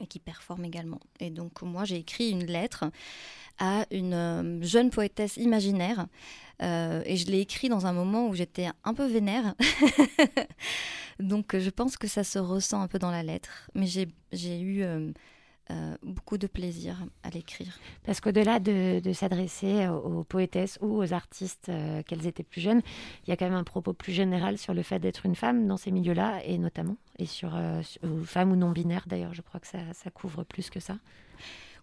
[0.01, 1.01] et qui performe également.
[1.21, 2.85] Et donc moi j'ai écrit une lettre
[3.59, 6.07] à une euh, jeune poétesse imaginaire
[6.63, 9.55] euh, et je l'ai écrit dans un moment où j'étais un peu vénère.
[11.21, 14.61] donc je pense que ça se ressent un peu dans la lettre, mais j'ai j'ai
[14.61, 15.13] eu euh,
[15.70, 17.79] euh, beaucoup de plaisir à l'écrire.
[18.05, 22.83] Parce qu'au-delà de, de s'adresser aux, poétesses ou aux artistes, euh, qu'elles étaient plus jeunes,
[23.27, 25.66] il y a quand même un propos plus général sur le fait d'être une femme
[25.66, 29.42] dans ces milieux-là, et notamment, et sur, euh, sur- ou femme ou non-binaire d'ailleurs, je
[29.42, 30.98] crois que ça, ça couvre plus que ça.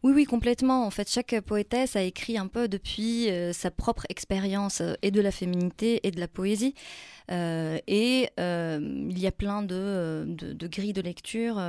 [0.04, 0.86] Oui, oui, complètement.
[0.86, 5.12] En fait, chaque poétesse a écrit un peu depuis euh, sa propre expérience euh, et
[5.12, 6.74] de la féminité et de la poésie.
[7.30, 8.80] Euh, et euh,
[9.10, 11.62] il y a plein de, euh, de, de grilles de lecture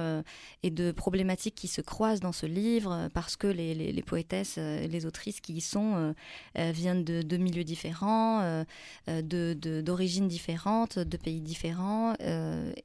[0.62, 4.56] et de problématiques qui se croisent dans ce livre parce que les, les, les poétesses,
[4.58, 6.14] euh, les autrices qui y sont
[6.56, 8.64] viennent de, de milieux différents,
[9.06, 12.14] d'origines différentes, de pays différents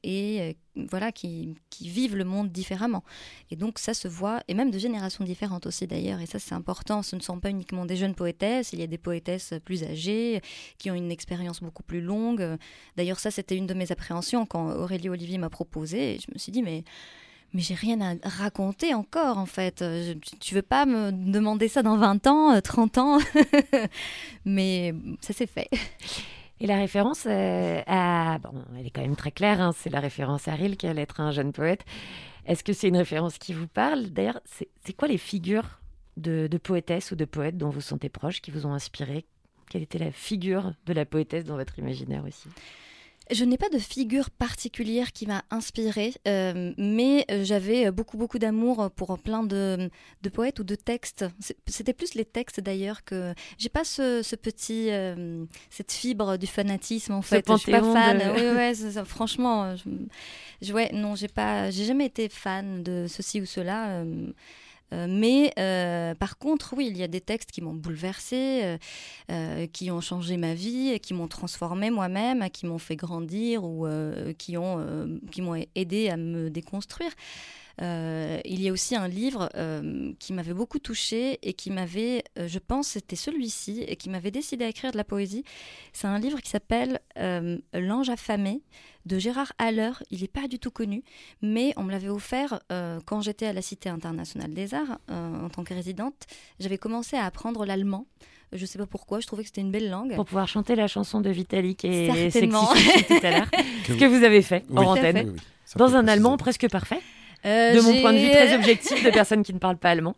[0.02, 0.56] et
[0.90, 3.02] voilà, qui, qui vivent le monde différemment.
[3.50, 6.54] Et donc ça se voit, et même de générations différentes aussi d'ailleurs, et ça c'est
[6.54, 9.82] important, ce ne sont pas uniquement des jeunes poétesses, il y a des poétesses plus
[9.82, 10.40] âgées,
[10.78, 12.57] qui ont une expérience beaucoup plus longue.
[12.96, 16.38] D'ailleurs ça c'était une de mes appréhensions quand Aurélie Olivier m'a proposé, et je me
[16.38, 16.84] suis dit mais...
[17.54, 19.76] Mais j'ai rien à raconter encore en fait.
[19.80, 23.18] Je- tu veux pas me demander ça dans 20 ans, euh, 30 ans?
[24.44, 25.68] Mais ça s'est fait.
[26.60, 28.38] Et la référence euh, à...
[28.42, 31.30] Bon, elle est quand même très claire, hein, c'est la référence à Rilke, l'être un
[31.30, 31.86] jeune poète.
[32.46, 34.06] Est-ce que c'est une référence qui vous parle?
[34.10, 35.80] D'ailleurs, c'est c'est quoi les figures
[36.18, 39.24] de, de poétesses ou de poètes dont vous sentez proches, qui vous ont inspiré
[39.68, 42.48] Quelle était la figure de la poétesse dans votre imaginaire aussi
[43.30, 48.90] Je n'ai pas de figure particulière qui m'a inspirée, euh, mais j'avais beaucoup beaucoup d'amour
[48.96, 49.90] pour plein de,
[50.22, 51.26] de poètes ou de textes.
[51.66, 56.46] C'était plus les textes d'ailleurs que j'ai pas ce, ce petit euh, cette fibre du
[56.46, 57.44] fanatisme en fait.
[57.46, 58.16] Je suis pas fan.
[58.18, 59.04] de- Oui, ouais, ça.
[59.04, 59.82] franchement, je,
[60.62, 63.88] je- ouais, non, j'ai pas, j'ai jamais été fan de ceci ou cela.
[64.00, 64.32] euh,
[64.92, 68.78] euh, mais euh, par contre, oui, il y a des textes qui m'ont bouleversée,
[69.30, 73.86] euh, qui ont changé ma vie, qui m'ont transformée moi-même, qui m'ont fait grandir ou
[74.38, 77.10] qui ont qui m'ont aidé à me déconstruire.
[77.80, 82.24] Euh, il y a aussi un livre euh, qui m'avait beaucoup touchée et qui m'avait,
[82.38, 85.44] euh, je pense, c'était celui-ci et qui m'avait décidé à écrire de la poésie.
[85.92, 88.62] C'est un livre qui s'appelle euh, L'ange affamé
[89.06, 89.92] de Gérard Haller.
[90.10, 91.02] Il n'est pas du tout connu,
[91.40, 95.44] mais on me l'avait offert euh, quand j'étais à la Cité internationale des arts euh,
[95.46, 96.26] en tant que résidente.
[96.60, 98.06] J'avais commencé à apprendre l'allemand.
[98.52, 100.14] Je ne sais pas pourquoi, je trouvais que c'était une belle langue.
[100.14, 102.74] Pour pouvoir chanter la chanson de Vitalik et Certainement.
[102.74, 103.50] Sexy tout à l'heure.
[103.50, 104.78] Que Ce que vous avez fait Oui.
[104.78, 105.16] en antenne.
[105.16, 105.24] fait.
[105.24, 106.10] Oui, oui, ça Dans un préciser.
[106.12, 107.00] allemand presque parfait.
[107.46, 110.16] Euh, De mon point de vue très objectif de personnes qui ne parlent pas allemand.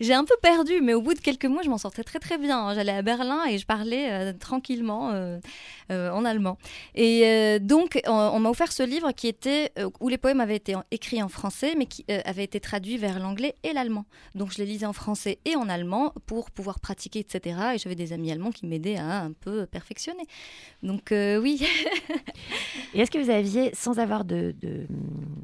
[0.00, 2.38] J'ai un peu perdu, mais au bout de quelques mois, je m'en sortais très très
[2.38, 2.72] bien.
[2.74, 5.38] J'allais à Berlin et je parlais euh, tranquillement euh,
[5.92, 6.56] euh, en allemand.
[6.94, 10.40] Et euh, donc, on, on m'a offert ce livre qui était euh, où les poèmes
[10.40, 13.72] avaient été en- écrits en français, mais qui euh, avaient été traduits vers l'anglais et
[13.74, 14.06] l'allemand.
[14.34, 17.56] Donc, je les lisais en français et en allemand pour pouvoir pratiquer, etc.
[17.74, 20.24] Et j'avais des amis allemands qui m'aidaient à un peu perfectionner.
[20.82, 21.62] Donc, euh, oui.
[22.94, 24.86] Et est-ce que vous aviez, sans avoir de, de,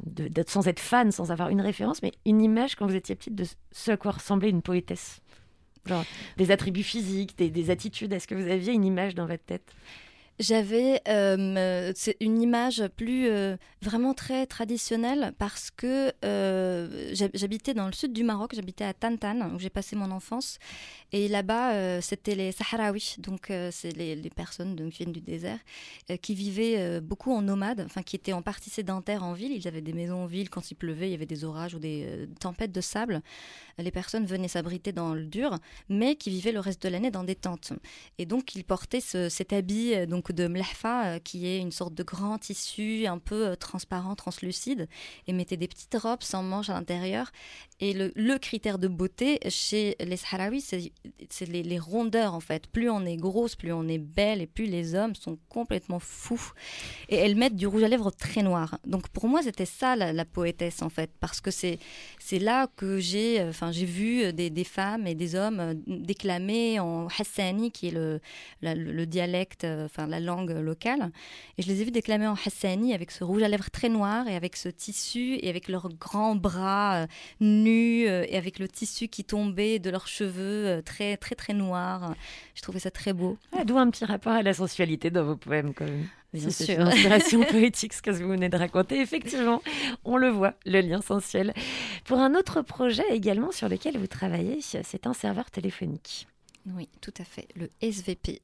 [0.07, 3.15] de- de- sans être fan, sans avoir une référence, mais une image quand vous étiez
[3.15, 5.21] petite de ce à quoi ressemblait une poétesse.
[5.87, 6.05] Genre
[6.37, 8.13] des attributs physiques, des, des attitudes.
[8.13, 9.75] Est-ce que vous aviez une image dans votre tête?
[10.39, 17.85] J'avais euh, une image plus euh, vraiment très traditionnelle parce que euh, j'hab- j'habitais dans
[17.85, 20.59] le sud du Maroc, j'habitais à Tantan où j'ai passé mon enfance
[21.13, 25.59] et là-bas euh, c'était les Sahraouis, donc euh, c'est les, personnes qui viennent du désert
[26.11, 29.53] euh, qui vivaient beaucoup en nomade, enfin qui étaient en partie sédentaires en ville.
[29.53, 31.79] Ils avaient des maisons en ville quand il pleuvait, il y avait des orages ou
[31.79, 33.23] des tempêtes de sable.
[33.79, 35.59] Les personnes venaient s'abriter dans le dur,
[35.89, 37.73] mais qui vivaient le reste de l'année dans des tentes.
[38.19, 42.03] Et donc, il portait ce- cet habit donc de mlahfa, qui est une sorte de
[42.03, 44.89] grand tissu un peu transparent, translucide,
[45.27, 47.33] et mettait des petites robes sans manches à l'intérieur.
[47.81, 50.93] Et le, le critère de beauté chez les Sahraouis, c'est
[51.29, 52.67] c'est les, rondeurs en fait.
[52.67, 56.53] Plus on est grosse, plus on est belle, et plus les hommes sont complètement fous.
[57.09, 58.79] Et elles mettent du rouge à lèvres très noir.
[58.87, 61.79] Donc pour moi, c'était ça la, poétesse en fait, parce que c'est
[62.19, 65.61] c'est là que j'ai, euh, enfin j'ai vu euh, des, des femmes et des hommes
[65.61, 68.21] euh, déclamer en hassani, qui est le,
[68.63, 71.11] le, le dialecte, enfin la langue locale.
[71.59, 74.29] Et je les ai vus déclamer en hassani avec ce rouge à lèvres très noir
[74.29, 77.07] et avec ce tissu et avec leurs grands bras
[77.41, 82.15] nus et avec le tissu qui tombait de leurs cheveux très très très noirs.
[82.55, 83.39] Je trouvais ça très beau.
[83.57, 86.07] Ah, D'où un petit rapport à la sensualité dans vos poèmes, quand même.
[86.33, 86.81] Bien sûr.
[86.81, 89.01] une inspiration poétique, ce que vous venez de raconter.
[89.01, 89.63] Effectivement,
[90.05, 91.53] on le voit, le lien sensuel.
[92.05, 96.27] Pour un autre projet également sur lequel vous travaillez, c'est un serveur téléphonique.
[96.67, 97.49] Oui, tout à fait.
[97.57, 98.43] Le SVP.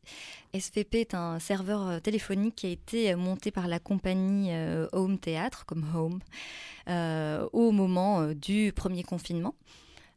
[0.55, 4.88] SVP est un serveur euh, téléphonique qui a été euh, monté par la compagnie euh,
[4.92, 6.20] Home Théâtre, comme Home,
[6.88, 9.55] euh, au moment du premier confinement.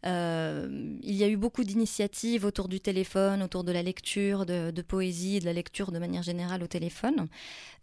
[0.05, 4.71] Euh, il y a eu beaucoup d'initiatives autour du téléphone, autour de la lecture, de,
[4.71, 7.27] de poésie, de la lecture de manière générale au téléphone,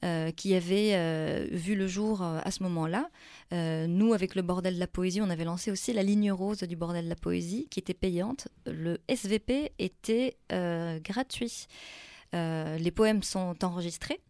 [0.05, 3.11] euh, qui avaient euh, vu le jour à ce moment-là.
[3.53, 6.77] Nous, avec le Bordel de la Poésie, on avait lancé aussi la ligne rose du
[6.77, 8.49] Bordel de la Poésie, qui était payante.
[8.67, 10.37] Le SVP était
[11.05, 11.67] gratuit.
[12.37, 14.21] Euh, les poèmes sont enregistrés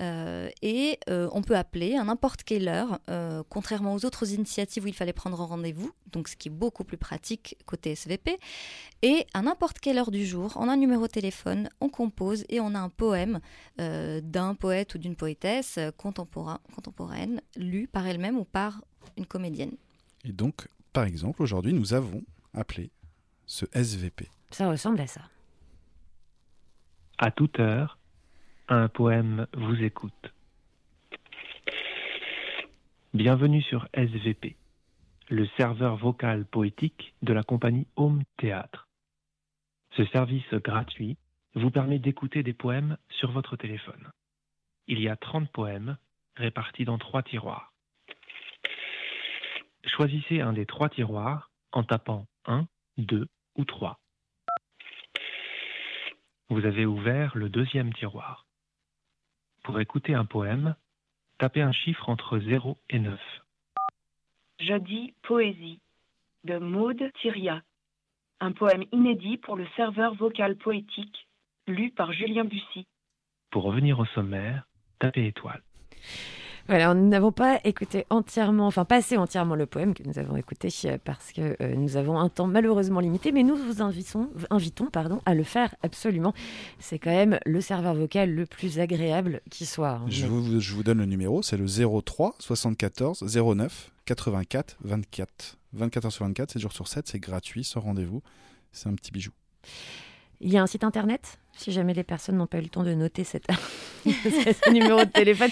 [0.00, 4.84] euh, et euh, on peut appeler à n'importe quelle heure, euh, contrairement aux autres initiatives
[4.84, 8.38] où il fallait prendre rendez-vous, donc ce qui est beaucoup plus pratique côté SVP.
[9.02, 12.44] Et à n'importe quelle heure du jour, on a un numéro de téléphone, on compose
[12.48, 13.40] et on a un poème
[13.80, 18.80] euh, d'un poète ou d'une poétesse contemporain- contemporaine, lu par elle-même ou par
[19.18, 19.76] une comédienne.
[20.24, 22.22] Et donc, par exemple, aujourd'hui, nous avons
[22.54, 22.90] appelé
[23.46, 24.28] ce SVP.
[24.50, 25.22] Ça ressemble à ça.
[27.18, 27.98] À toute heure,
[28.68, 30.34] un poème vous écoute.
[33.14, 34.54] Bienvenue sur SVP,
[35.30, 38.86] le serveur vocal poétique de la compagnie Home Théâtre.
[39.92, 41.16] Ce service gratuit
[41.54, 44.10] vous permet d'écouter des poèmes sur votre téléphone.
[44.86, 45.96] Il y a 30 poèmes
[46.34, 47.72] répartis dans trois tiroirs.
[49.86, 52.66] Choisissez un des trois tiroirs en tapant 1,
[52.98, 53.98] 2 ou 3.
[56.48, 58.46] Vous avez ouvert le deuxième tiroir.
[59.64, 60.76] Pour écouter un poème,
[61.38, 63.18] tapez un chiffre entre 0 et 9.
[64.60, 65.80] Je dis poésie
[66.44, 67.62] de Maude Thiria.
[68.40, 71.26] Un poème inédit pour le serveur vocal poétique,
[71.66, 72.86] lu par Julien Bussy.
[73.50, 74.68] Pour revenir au sommaire,
[75.00, 75.62] tapez étoile.
[76.68, 80.68] Voilà, nous n'avons pas écouté entièrement, enfin passé entièrement le poème que nous avons écouté
[80.86, 84.86] euh, parce que euh, nous avons un temps malheureusement limité, mais nous vous invitons, invitons
[84.86, 86.34] pardon, à le faire absolument.
[86.80, 89.90] C'est quand même le serveur vocal le plus agréable qui soit.
[89.90, 90.06] hein.
[90.08, 95.58] Je vous, je vous donne le numéro, c'est le 03 74 09 84 24.
[95.72, 98.22] 24 heures sur 24, 7 jours sur 7, c'est gratuit, sans rendez-vous.
[98.72, 99.30] C'est un petit bijou.
[100.40, 102.82] Il y a un site internet, si jamais les personnes n'ont pas eu le temps
[102.82, 103.46] de noter cette...
[104.04, 105.50] ce numéro de téléphone.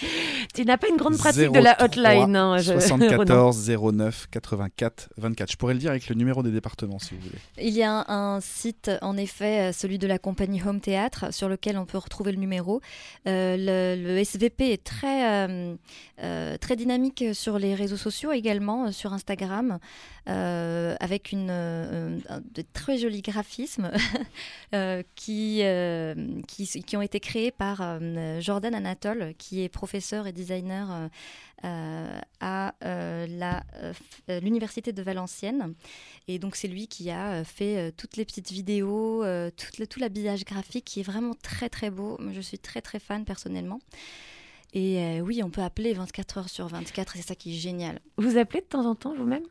[0.55, 2.37] Tu n'as pas une grande pratique de la 03 hotline.
[2.37, 2.81] hein, je- Renan.
[2.81, 5.51] 74 09 84 24.
[5.51, 7.39] Je pourrais le dire avec le numéro des départements si vous voulez.
[7.61, 8.05] Il y a un,
[8.37, 11.99] un site, en effet, euh, celui de la compagnie Home Théâtre, sur lequel on peut
[11.99, 12.81] retrouver le numéro.
[13.27, 15.75] Euh, le, le SVP est très, euh,
[16.23, 19.79] euh, très dynamique sur les réseaux sociaux également, sur Instagram,
[20.29, 23.91] euh, avec une, euh, un- de très jolis graphismes
[24.75, 26.15] euh, qui, euh,
[26.47, 31.09] qui, qui ont été créés par euh, Jordan Anatole, qui est professeur et designer euh,
[31.65, 33.27] euh, à euh,
[34.29, 35.75] l'université de Valenciennes.
[36.29, 39.25] Et donc c'est lui qui a fait toutes les petites vidéos,
[39.57, 42.19] tout, tout l'habillage graphique qui est vraiment très très beau.
[42.33, 43.81] Je suis très très fan personnellement.
[44.73, 48.01] Et oui, on peut appeler 24 heures sur 24 et c'est ça qui est génial.
[48.17, 49.45] Vous appelez de temps en temps vous-même?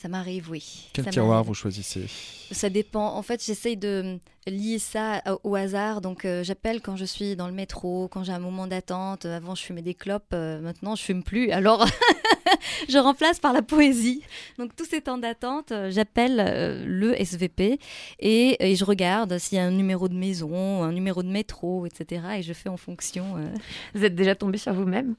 [0.00, 0.88] Ça m'arrive, oui.
[0.92, 2.06] Quel Ça tiroir vous choisissez
[2.50, 3.14] Ça dépend.
[3.14, 6.00] En fait, j'essaye de lier ça au- hasard.
[6.00, 9.24] Donc, euh, j'appelle quand je suis dans le métro, quand j'ai un moment d'attente.
[9.26, 10.22] Avant, je fumais des clopes.
[10.32, 11.50] euh, maintenant, je fume plus.
[11.50, 11.84] Alors,
[12.88, 14.22] je remplace par la poésie.
[14.58, 17.78] Donc, tous ces temps d'attente, euh, j'appelle euh, le SVP
[18.20, 21.84] et, et je regarde s'il y a un numéro de maison, un numéro de métro,
[21.86, 22.22] etc.
[22.38, 23.36] Et je fais en fonction.
[23.36, 23.52] euh.
[23.94, 25.14] Vous êtes déjà tombé sur vous-même?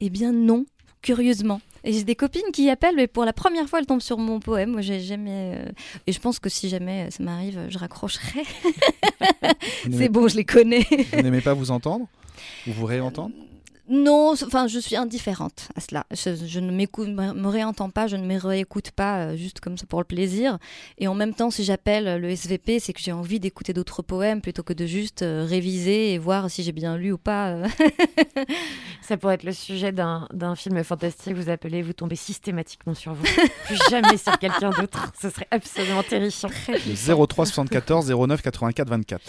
[0.00, 0.64] Eh bien, non.
[1.02, 1.60] Curieusement.
[1.84, 4.40] Et j'ai des copines qui appellent, mais pour la première fois, elles tombent sur mon
[4.40, 4.70] poème.
[4.70, 5.54] Moi, j'ai jamais.
[5.56, 5.70] euh,
[6.06, 8.42] Et je pense que si jamais ça m'arrive, je raccrocherai.
[9.92, 10.86] C'est bon, je les connais.
[11.12, 12.06] Vous n'aimez pas vous entendre?
[12.66, 13.34] Ou vous réentendre
[13.86, 16.06] Non, enfin, je suis indifférente à cela.
[16.10, 19.76] Je, je ne m'écoute, me réentends pas, je ne me réécoute pas euh, juste comme
[19.76, 20.58] ça pour le plaisir.
[20.96, 24.40] Et en même temps, si j'appelle le SVP, c'est que j'ai envie d'écouter d'autres poèmes
[24.40, 27.50] plutôt que de juste euh, réviser et voir si j'ai bien lu ou pas.
[27.50, 27.68] euh.
[29.02, 31.34] Ça pourrait être le sujet d'un d'un film fantastique.
[31.34, 33.24] Vous appelez, vous tombez systématiquement sur vous.
[33.66, 35.12] Plus jamais sur quelqu'un d'autre.
[35.20, 36.48] Ce serait absolument terrifiant.
[36.68, 39.22] Le 03 74 09 84 24.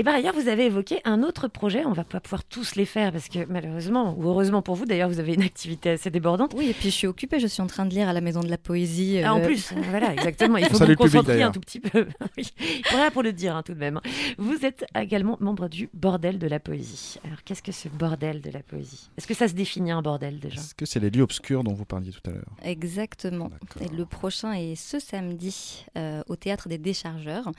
[0.00, 1.84] Et par ailleurs, vous avez évoqué un autre projet.
[1.84, 5.10] On va pas pouvoir tous les faire parce que malheureusement, ou heureusement pour vous d'ailleurs,
[5.10, 6.54] vous avez une activité assez débordante.
[6.56, 8.40] Oui, et puis je suis occupée, je suis en train de lire à la Maison
[8.40, 9.20] de la Poésie.
[9.22, 10.56] Ah, en euh, plus, voilà, exactement.
[10.56, 12.06] Il faut vous concentrer un tout petit peu.
[12.38, 12.50] oui.
[12.90, 14.00] Voilà pour le dire hein, tout de même.
[14.38, 17.18] Vous êtes également membre du bordel de la poésie.
[17.26, 19.10] Alors, qu'est-ce que ce bordel de la poésie?
[19.18, 20.62] Est-ce que ça se définit un bordel déjà?
[20.62, 22.56] Est-ce que c'est les lieux obscurs dont vous parliez tout à l'heure?
[22.64, 23.50] Exactement.
[23.82, 27.52] Et le prochain est ce samedi euh, au théâtre des Déchargeurs.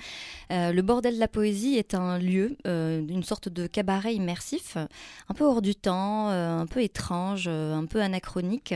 [0.52, 2.31] Euh, le Bordel de la Poésie est un lieu,
[2.66, 7.46] euh, une sorte de cabaret immersif, un peu hors du temps, euh, un peu étrange,
[7.48, 8.74] euh, un peu anachronique,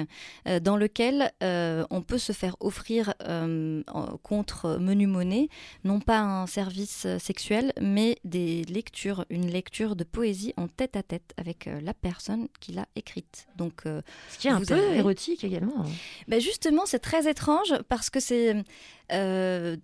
[0.64, 3.14] dans lequel on peut se faire offrir
[4.24, 5.50] contre menu monnaie,
[5.84, 11.04] non pas un service sexuel, mais des lectures, une lecture de poésie en tête à
[11.04, 13.48] tête avec la personne qui l'a écrite.
[13.58, 15.82] Donc Ce qui est un peu avez- érotique également.
[15.86, 15.90] hein.
[16.28, 18.64] ben justement, c'est très étrange parce que c'est
[19.12, 19.78] euh,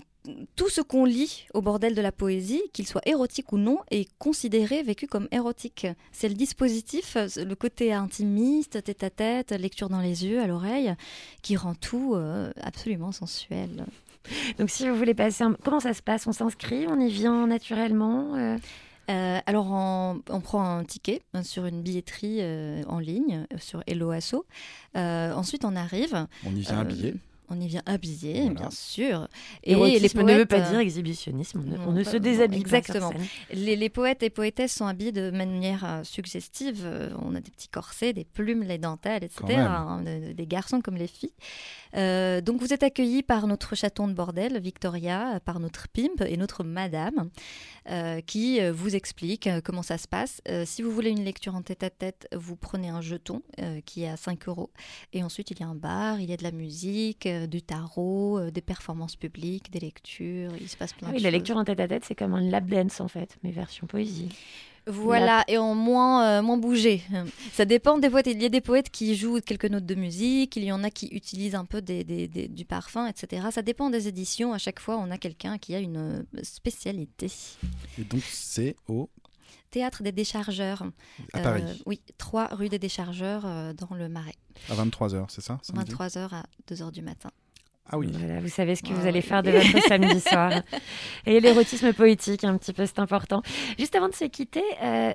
[0.56, 4.08] tout ce qu'on lit au bordel de la poésie, qu'il soit érotique ou non, est
[4.20, 5.88] considéré, vécu comme érotique.
[6.12, 10.94] C'est le dispositif, le côté intimiste, tête à tête, lecture dans les yeux, à l'oreille,
[11.42, 13.86] qui rend tout euh, absolument sensuel.
[14.60, 15.54] Donc, si vous voulez passer, un...
[15.64, 16.28] comment ça se passe?
[16.28, 18.58] On s'inscrit On y vient naturellement euh?
[19.10, 23.58] Euh, alors, on, on prend un ticket hein, sur une billetterie euh, en ligne, euh,
[23.58, 24.46] sur Helloasso.
[24.96, 26.28] Euh, ensuite, on arrive.
[26.46, 27.16] On y vient Euh, habillé.
[27.54, 28.54] On y vient habillé, Voilà.
[28.54, 29.28] bien sûr.
[29.64, 31.60] Érotisme ne veut pas dire exhibitionnisme.
[31.60, 33.12] On ne, non, on ne pas- se non, déshabille pas exactement.
[33.12, 33.26] scène.
[33.54, 36.82] Les, les poètes et poétesses sont habillés de manière euh, suggestive.
[36.86, 39.44] Euh, on a des petits corsets, des plumes, les dentelles, etc.
[39.58, 41.34] Hein, de- des garçons comme les filles.
[41.96, 46.38] Euh, donc vous êtes accueillis par notre chaton de bordel, Victoria, par notre pimp et
[46.38, 47.30] notre madame,
[47.90, 50.42] euh, qui euh, vous explique comment ça se passe.
[50.48, 53.42] Euh, si vous voulez une lecture en tête-à-tête, vous prenez un jeton
[53.86, 54.72] qui est à 5 euros.
[55.14, 58.50] Et ensuite, il y a un bar, il y a de la musique, du tarot,
[58.52, 60.52] des performances publiques, des lectures.
[60.60, 61.24] Il se passe plein Ah de oui, choses.
[61.24, 63.88] la lecture en tête à tête, c'est comme un lap dance en fait, mais version
[63.88, 64.30] poésie.
[64.88, 67.02] Voilà, et en moins, euh, moins bougé.
[67.54, 68.28] Ça dépend des poètes.
[68.28, 70.90] Il y a des poètes qui jouent quelques notes de musique, il y en a
[70.90, 73.48] qui utilisent un peu des, des- des- du parfum, etc.
[73.52, 74.54] Ça dépend des éditions.
[74.54, 77.32] À chaque fois, on a quelqu'un qui a une euh, spécialité.
[78.00, 79.10] Et donc, c'est au
[79.70, 80.84] Théâtre des Déchargeurs.
[81.34, 84.36] à Euh, Paris, Oui, 3 rue des Déchargeurs euh, dans le Marais.
[84.70, 85.94] à 23h, c'est ça samedi?
[85.94, 87.32] 23h à 2h du matin.
[87.90, 88.10] Ah oui.
[88.14, 89.26] Voilà, vous savez ce que vous Ah allez oui.
[89.26, 90.52] faire de votre samedi soir.
[91.26, 93.42] Et l'érotisme poétique, un petit peu, c'est important.
[93.78, 95.14] Juste avant de se quitter, euh,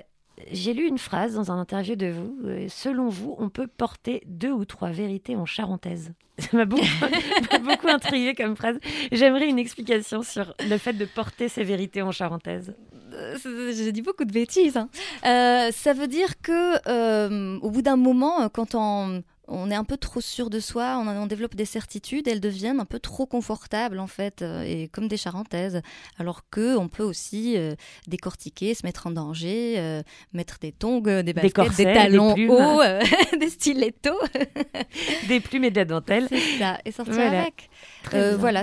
[0.51, 2.37] j'ai lu une phrase dans un interview de vous.
[2.45, 6.13] euh, selon vous, on peut porter deux ou trois vérités en charentaise.
[6.39, 6.83] Ça m'a beaucoup,
[7.63, 8.77] beaucoup intrigué comme phrase.
[9.11, 12.75] J'aimerais une explication sur le fait de porter ces vérités en charentaise.
[13.13, 13.35] Euh,
[13.75, 14.77] J'ai dit beaucoup de bêtises.
[14.77, 14.89] hein.
[15.25, 19.83] Euh, ça veut dire que euh, au bout d'un moment, quand on, on est un
[19.83, 23.25] peu trop sûr de soi, on, on développe des certitudes, elles deviennent un peu trop
[23.25, 25.81] confortables en fait, euh, et comme des charentaises.
[26.19, 27.73] Alors que on peut aussi euh,
[28.07, 30.01] décortiquer, se mettre en danger, euh,
[30.33, 32.49] mettre des tongs, des baskets, corsets, des des talons plumes.
[32.51, 33.01] hauts, euh,
[33.39, 34.19] des stilettos,
[35.27, 36.27] Des plumes et de la dentelle.
[36.29, 37.41] c'est ça, et sortir Voilà.
[37.41, 37.69] avec.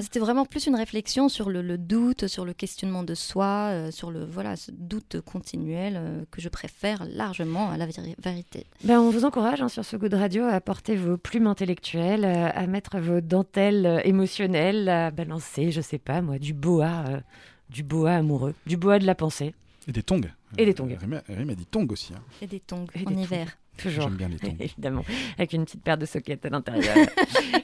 [0.03, 4.11] C'était vraiment plus une réflexion sur le, le doute, sur le questionnement de soi, sur
[4.11, 8.67] le voilà ce doute continuel que je préfère largement à la véri- vérité.
[8.85, 12.25] Ben, on vous encourage hein, sur ce goût de radio à porter vos plumes intellectuelles,
[12.25, 17.05] euh, à mettre vos dentelles euh, émotionnelles, à balancer, je sais pas moi, du boa,
[17.07, 17.21] euh,
[17.71, 19.55] du boa amoureux, du boa de la pensée.
[19.87, 20.23] Et des tongs.
[20.59, 20.89] Et des tongs.
[21.01, 22.13] Rémi, Rémi a dit tongs aussi.
[22.13, 22.21] hein.
[22.43, 23.57] Et des tongs en hiver.
[23.77, 24.05] Toujours.
[24.05, 24.57] J'aime bien les tons.
[24.59, 25.05] Évidemment,
[25.37, 26.95] avec une petite paire de sockets à l'intérieur.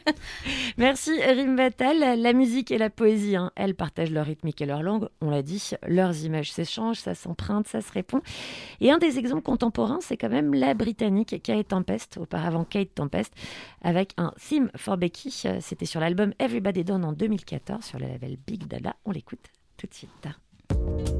[0.78, 2.20] Merci Rim Batal.
[2.20, 5.08] La musique et la poésie, hein, elles partagent leur rythmique et leur langue.
[5.20, 8.20] On l'a dit, leurs images s'échangent, ça s'emprunte, ça se répond.
[8.80, 13.32] Et un des exemples contemporains, c'est quand même la britannique Kate Tempest, auparavant Kate Tempest,
[13.82, 15.30] avec un Theme for Becky.
[15.60, 18.96] C'était sur l'album Everybody Done en 2014 sur le label Big Dada.
[19.04, 21.19] On l'écoute tout de suite.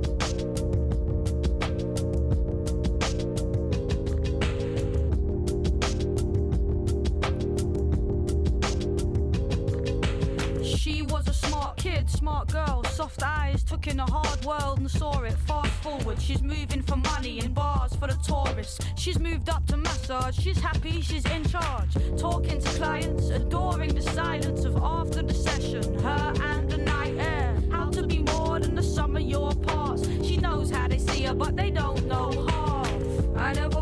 [13.71, 15.33] Took in a hard world and saw it.
[15.47, 18.81] Fast forward, she's moving for money in bars for the tourists.
[18.97, 21.93] She's moved up to massage, she's happy, she's in charge.
[22.19, 25.85] Talking to clients, adoring the silence of after the session.
[26.01, 30.05] Her and the night air, how to be more than the sum of your parts.
[30.27, 32.91] She knows how they see her, but they don't know half.
[33.37, 33.80] I never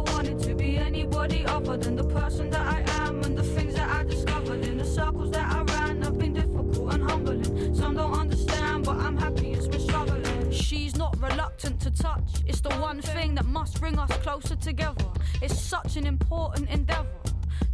[11.99, 15.05] touch, it's the one thing that must bring us closer together.
[15.43, 17.09] It's such an important endeavor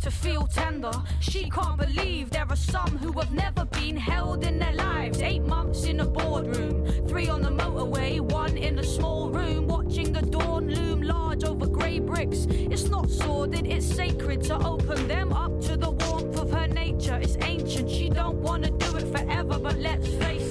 [0.02, 0.92] to feel tender.
[1.20, 5.22] She can't believe there are some who have never been held in their lives.
[5.22, 10.12] Eight months in a boardroom, three on the motorway, one in a small room, watching
[10.12, 12.46] the dawn loom large over grey bricks.
[12.50, 17.18] It's not sordid, it's sacred to open them up to the warmth of her nature.
[17.22, 20.43] It's ancient, she don't wanna do it forever, but let's face it,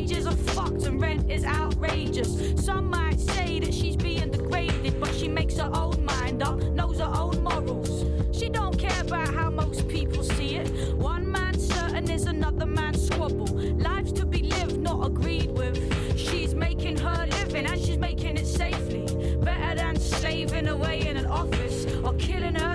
[0.00, 2.54] wages are fucked and rent is outrageous.
[2.64, 7.00] Some might say that she's being degraded, but she makes her own mind up, knows
[7.00, 8.06] her own morals.
[8.34, 10.96] She don't care about how most people see it.
[10.96, 13.52] One man's certain is another man's squabble.
[13.88, 15.76] Life's to be lived, not agreed with.
[16.16, 19.04] She's making her living and she's making it safely.
[19.36, 22.69] Better than slaving away in an office or killing herself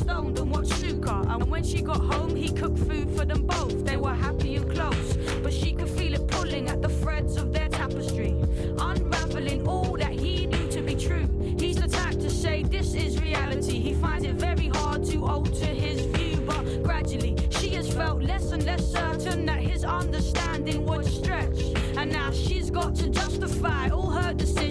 [0.00, 1.20] stoned and watched snooker.
[1.28, 3.84] And when she got home, he cooked food for them both.
[3.84, 7.52] They were happy and close, but she could feel it pulling at the threads of
[7.52, 8.34] their tapestry,
[8.78, 11.28] unraveling all that he knew to be true.
[11.58, 13.78] He's the type to say this is reality.
[13.80, 18.52] He finds it very hard to alter his view, but gradually she has felt less
[18.52, 21.60] and less certain that his understanding would stretch.
[21.96, 24.69] And now she's got to justify all her decisions,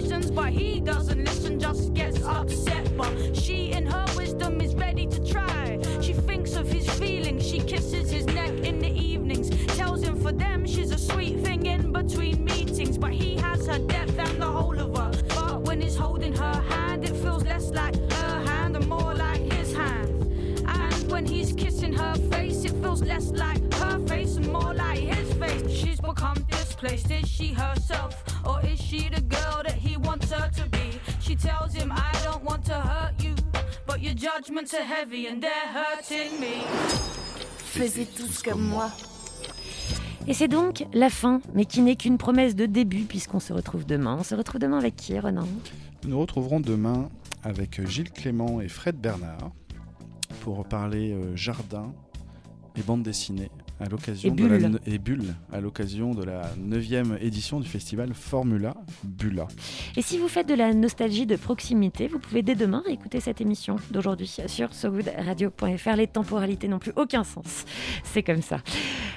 [27.10, 31.00] Is she herself, or is she the girl that he wants her to be?
[31.20, 33.34] She tells him, I don't want to hurt you,
[33.84, 36.62] but your judgments are heavy and they're hurting me.
[37.58, 38.90] Faisez tous comme moi.
[40.28, 43.84] Et c'est donc la fin, mais qui n'est qu'une promesse de début, puisqu'on se retrouve
[43.84, 44.16] demain.
[44.20, 45.48] On se retrouve demain avec qui, Renan
[46.04, 47.08] Nous nous retrouverons demain
[47.42, 49.50] avec Gilles Clément et Fred Bernard
[50.42, 51.92] pour parler euh, jardin
[52.76, 53.50] et bande dessinée
[53.80, 54.68] à l'occasion Et de la Bulle.
[54.86, 58.74] ne- et Bulle à l'occasion de la 9e édition du festival Formula
[59.04, 59.48] Bulla.
[59.96, 63.40] Et si vous faites de la nostalgie de proximité, vous pouvez dès demain écouter cette
[63.40, 65.96] émission d'aujourd'hui sur sogoodradio.fr.
[65.96, 67.64] Les temporalités n'ont plus aucun sens.
[68.04, 68.58] C'est comme ça.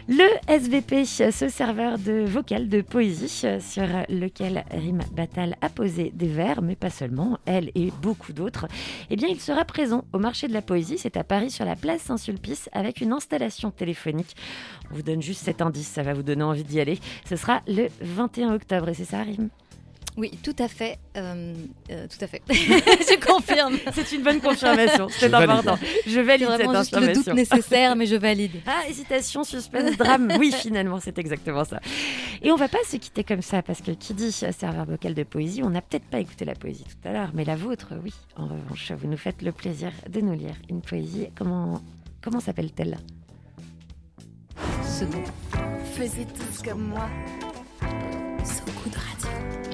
[0.10, 6.28] Le SVP, ce serveur de vocal de poésie sur lequel Rim Batal a posé des
[6.28, 8.68] vers, mais pas seulement, elle et beaucoup d'autres,
[9.10, 10.98] eh bien, il sera présent au marché de la poésie.
[10.98, 14.36] C'est à Paris sur la place Saint-Sulpice avec une installation téléphonique.
[14.92, 17.00] On vous donne juste cet indice, ça va vous donner envie d'y aller.
[17.24, 19.48] Ce sera le 21 octobre et c'est ça, Rim
[20.16, 21.00] Oui, tout à fait.
[21.18, 21.54] euh,
[21.90, 22.42] euh, tout à fait.
[22.50, 23.78] je confirme.
[23.94, 25.50] C'est une bonne confirmation, c'est Je valide.
[25.50, 25.80] important.
[26.06, 27.34] Je valide cette vraiment juste le doute information.
[27.36, 28.52] nécessaire, mais je valide.
[28.68, 30.32] Ah, hésitation, suspense, drame.
[30.40, 31.80] Oui, finalement, c'est exactement ça.
[32.44, 35.24] Et on va pas se quitter comme ça, parce que qui dit serveur vocal de
[35.24, 38.14] poésie, on n'a peut-être pas écouté la poésie tout à l'heure, mais la vôtre, oui.
[38.38, 41.30] En revanche, vous nous faites le plaisir de nous lire une poésie.
[41.36, 41.82] Comment,
[42.22, 42.98] comment s'appelle-t-elle?
[44.84, 45.24] Ce dont
[45.96, 47.10] Faisez tous comme moi.
[48.44, 49.73] So good radio.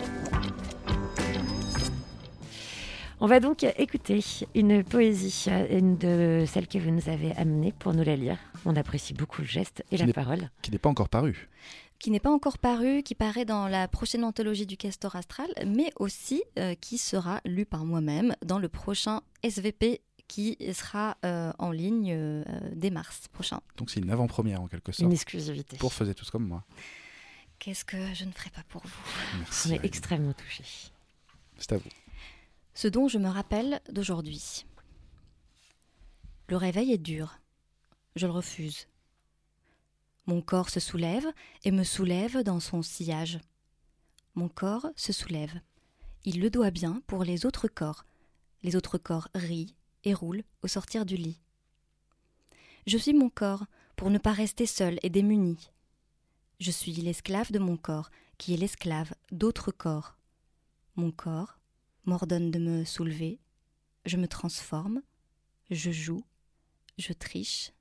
[3.22, 4.24] On va donc écouter
[4.56, 8.38] une poésie, une de celles que vous nous avez amenées pour nous la lire.
[8.66, 10.50] On apprécie beaucoup le geste et Qui la parole.
[10.62, 11.50] Qui n'est pas encore paru.
[12.00, 15.92] qui n'est pas encore paru, qui paraît dans la prochaine anthologie du Castor Astral, mais
[15.98, 20.00] aussi euh, qui sera lu par moi-même dans le prochain SVP
[20.30, 22.44] qui sera euh, en ligne euh,
[22.74, 23.60] dès mars prochain.
[23.76, 25.02] Donc c'est une avant-première en quelque sorte.
[25.02, 25.76] Une exclusivité.
[25.76, 26.64] Pour Faisait tous comme moi.
[27.58, 29.40] Qu'est-ce que je ne ferai pas pour vous?
[29.40, 29.68] Merci.
[29.70, 30.64] On est extrêmement touchés.
[31.58, 31.90] C'est à vous.
[32.82, 34.66] Ce dont je me rappelle d'aujourd'hui.
[36.48, 37.38] Le réveil est dur.
[38.16, 38.88] Je le refuse.
[40.28, 41.28] Mon corps se soulève
[41.66, 43.42] et me soulève dans son sillage.
[44.34, 45.60] Mon corps se soulève.
[46.24, 48.06] Il le doit bien pour les autres corps.
[48.64, 49.76] Les autres corps rient
[50.06, 51.42] et roulent au sortir du lit.
[52.88, 53.66] Je suis mon corps
[53.98, 55.70] pour ne pas rester seul et démuni.
[56.62, 60.16] Je suis l'esclave de mon corps qui est l'esclave d'autres corps.
[60.96, 61.59] Mon corps
[62.06, 63.40] m'ordonne de me soulever,
[64.06, 65.02] je me transforme,
[65.70, 66.24] je joue,
[66.98, 67.72] je triche,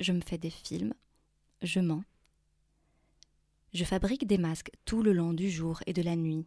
[0.00, 0.94] je me fais des films,
[1.62, 2.04] je mens.
[3.74, 6.46] Je fabrique des masques tout le long du jour et de la nuit.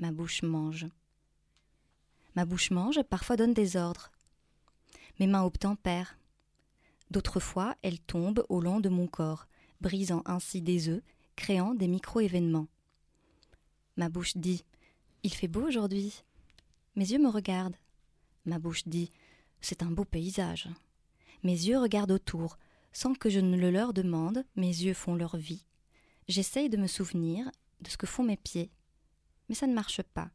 [0.00, 0.86] Ma bouche mange.
[2.34, 4.10] Ma bouche mange, parfois donne des ordres.
[5.20, 6.18] Mes mains obtempèrent.
[7.10, 9.46] D'autres fois, elles tombent au long de mon corps,
[9.82, 11.02] brisant ainsi des œufs,
[11.36, 12.68] créant des micro-événements.
[13.96, 14.64] Ma bouche dit
[15.22, 16.24] Il fait beau aujourd'hui.
[16.94, 17.76] Mes yeux me regardent.
[18.44, 19.10] Ma bouche dit
[19.60, 20.68] C'est un beau paysage.
[21.42, 22.58] Mes yeux regardent autour.
[22.92, 25.64] Sans que je ne le leur demande, mes yeux font leur vie.
[26.28, 28.70] J'essaye de me souvenir de ce que font mes pieds.
[29.48, 30.30] Mais ça ne marche pas.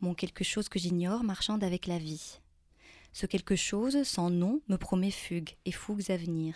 [0.00, 2.40] Mon quelque chose que j'ignore marchande avec la vie.
[3.12, 6.54] Ce quelque chose sans nom me promet fugues et fougues à venir.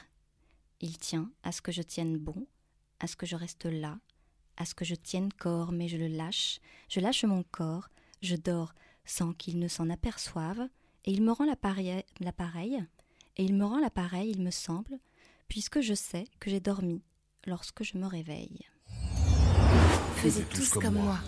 [0.80, 2.46] Il tient à ce que je tienne bon,
[3.00, 3.98] à ce que je reste là,
[4.56, 6.60] à ce que je tienne corps, mais je le lâche.
[6.88, 7.88] Je lâche mon corps,
[8.22, 10.68] je dors sans qu'il ne s'en aperçoive,
[11.04, 12.04] et il me rend l'appareil,
[13.36, 14.98] et il me rend l'appareil, il me semble,
[15.48, 17.02] puisque je sais que j'ai dormi
[17.46, 18.60] lorsque je me réveille.
[20.16, 21.18] Faisez tous comme moi.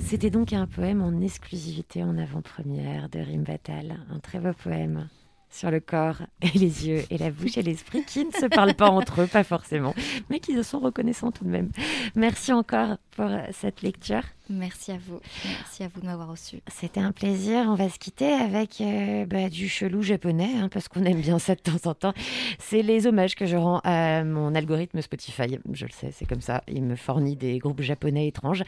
[0.00, 3.98] C'était donc un poème en exclusivité en avant-première de Rim Batal.
[4.10, 5.08] Un très beau poème
[5.50, 8.74] sur le corps et les yeux et la bouche et l'esprit qui ne se parlent
[8.74, 9.94] pas entre eux, pas forcément,
[10.28, 11.70] mais qui se sont reconnaissants tout de même.
[12.14, 14.22] Merci encore pour cette lecture.
[14.50, 15.20] Merci à vous.
[15.44, 16.60] Merci à vous de m'avoir reçu.
[16.68, 17.66] C'était un plaisir.
[17.68, 21.38] On va se quitter avec euh, bah, du chelou japonais, hein, parce qu'on aime bien
[21.38, 22.14] ça de temps en temps.
[22.58, 25.58] C'est les hommages que je rends à mon algorithme Spotify.
[25.72, 26.62] Je le sais, c'est comme ça.
[26.66, 28.64] Il me fournit des groupes japonais étranges.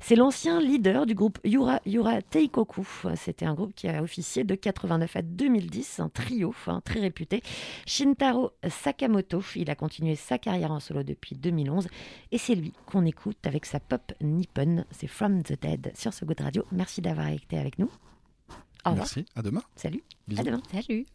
[0.00, 2.86] C'est l'ancien leader du groupe Yura, Yura Teikoku.
[3.16, 7.42] C'était un groupe qui a officié de 89 à 2010, un trio hein, très réputé.
[7.86, 11.88] Shintaro Sakamoto, il a continué sa carrière en solo depuis 2011.
[12.32, 14.84] Et c'est lui qu'on écoute avec sa pop nippon.
[14.90, 16.66] C'est From the Dead sur ce Good Radio.
[16.72, 17.88] Merci d'avoir été avec nous.
[18.84, 19.06] Au revoir.
[19.06, 19.24] Merci.
[19.36, 19.62] À demain.
[19.76, 20.02] Salut.
[20.26, 20.40] Bisous.
[20.40, 20.62] À demain.
[20.72, 21.06] Salut.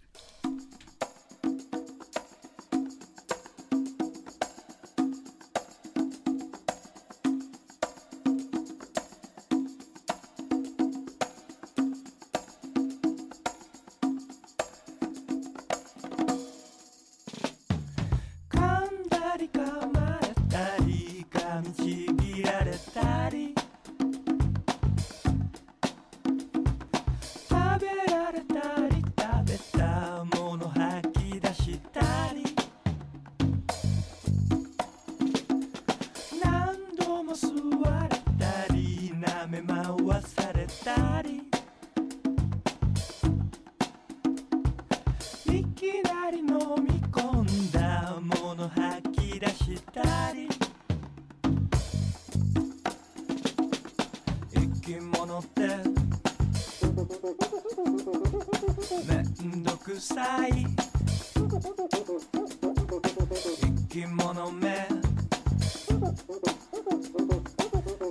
[63.30, 64.88] 生き物め。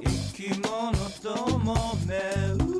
[0.04, 0.92] 生き物
[1.22, 1.74] ども
[2.06, 2.75] め。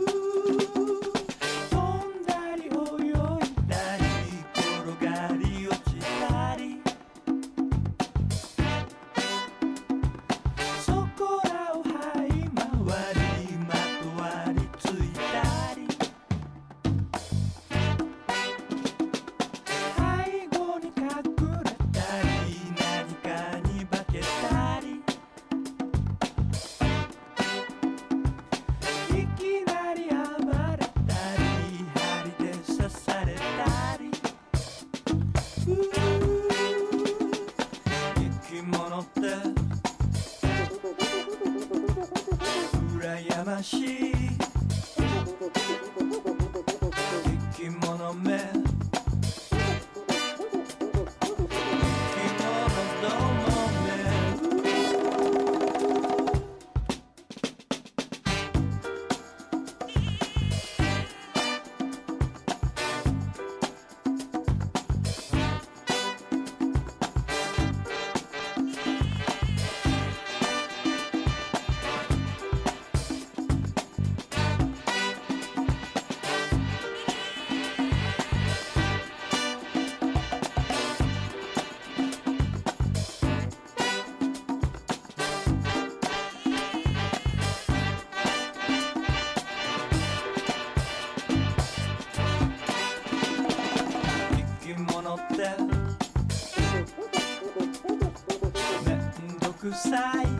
[99.73, 100.36] sai.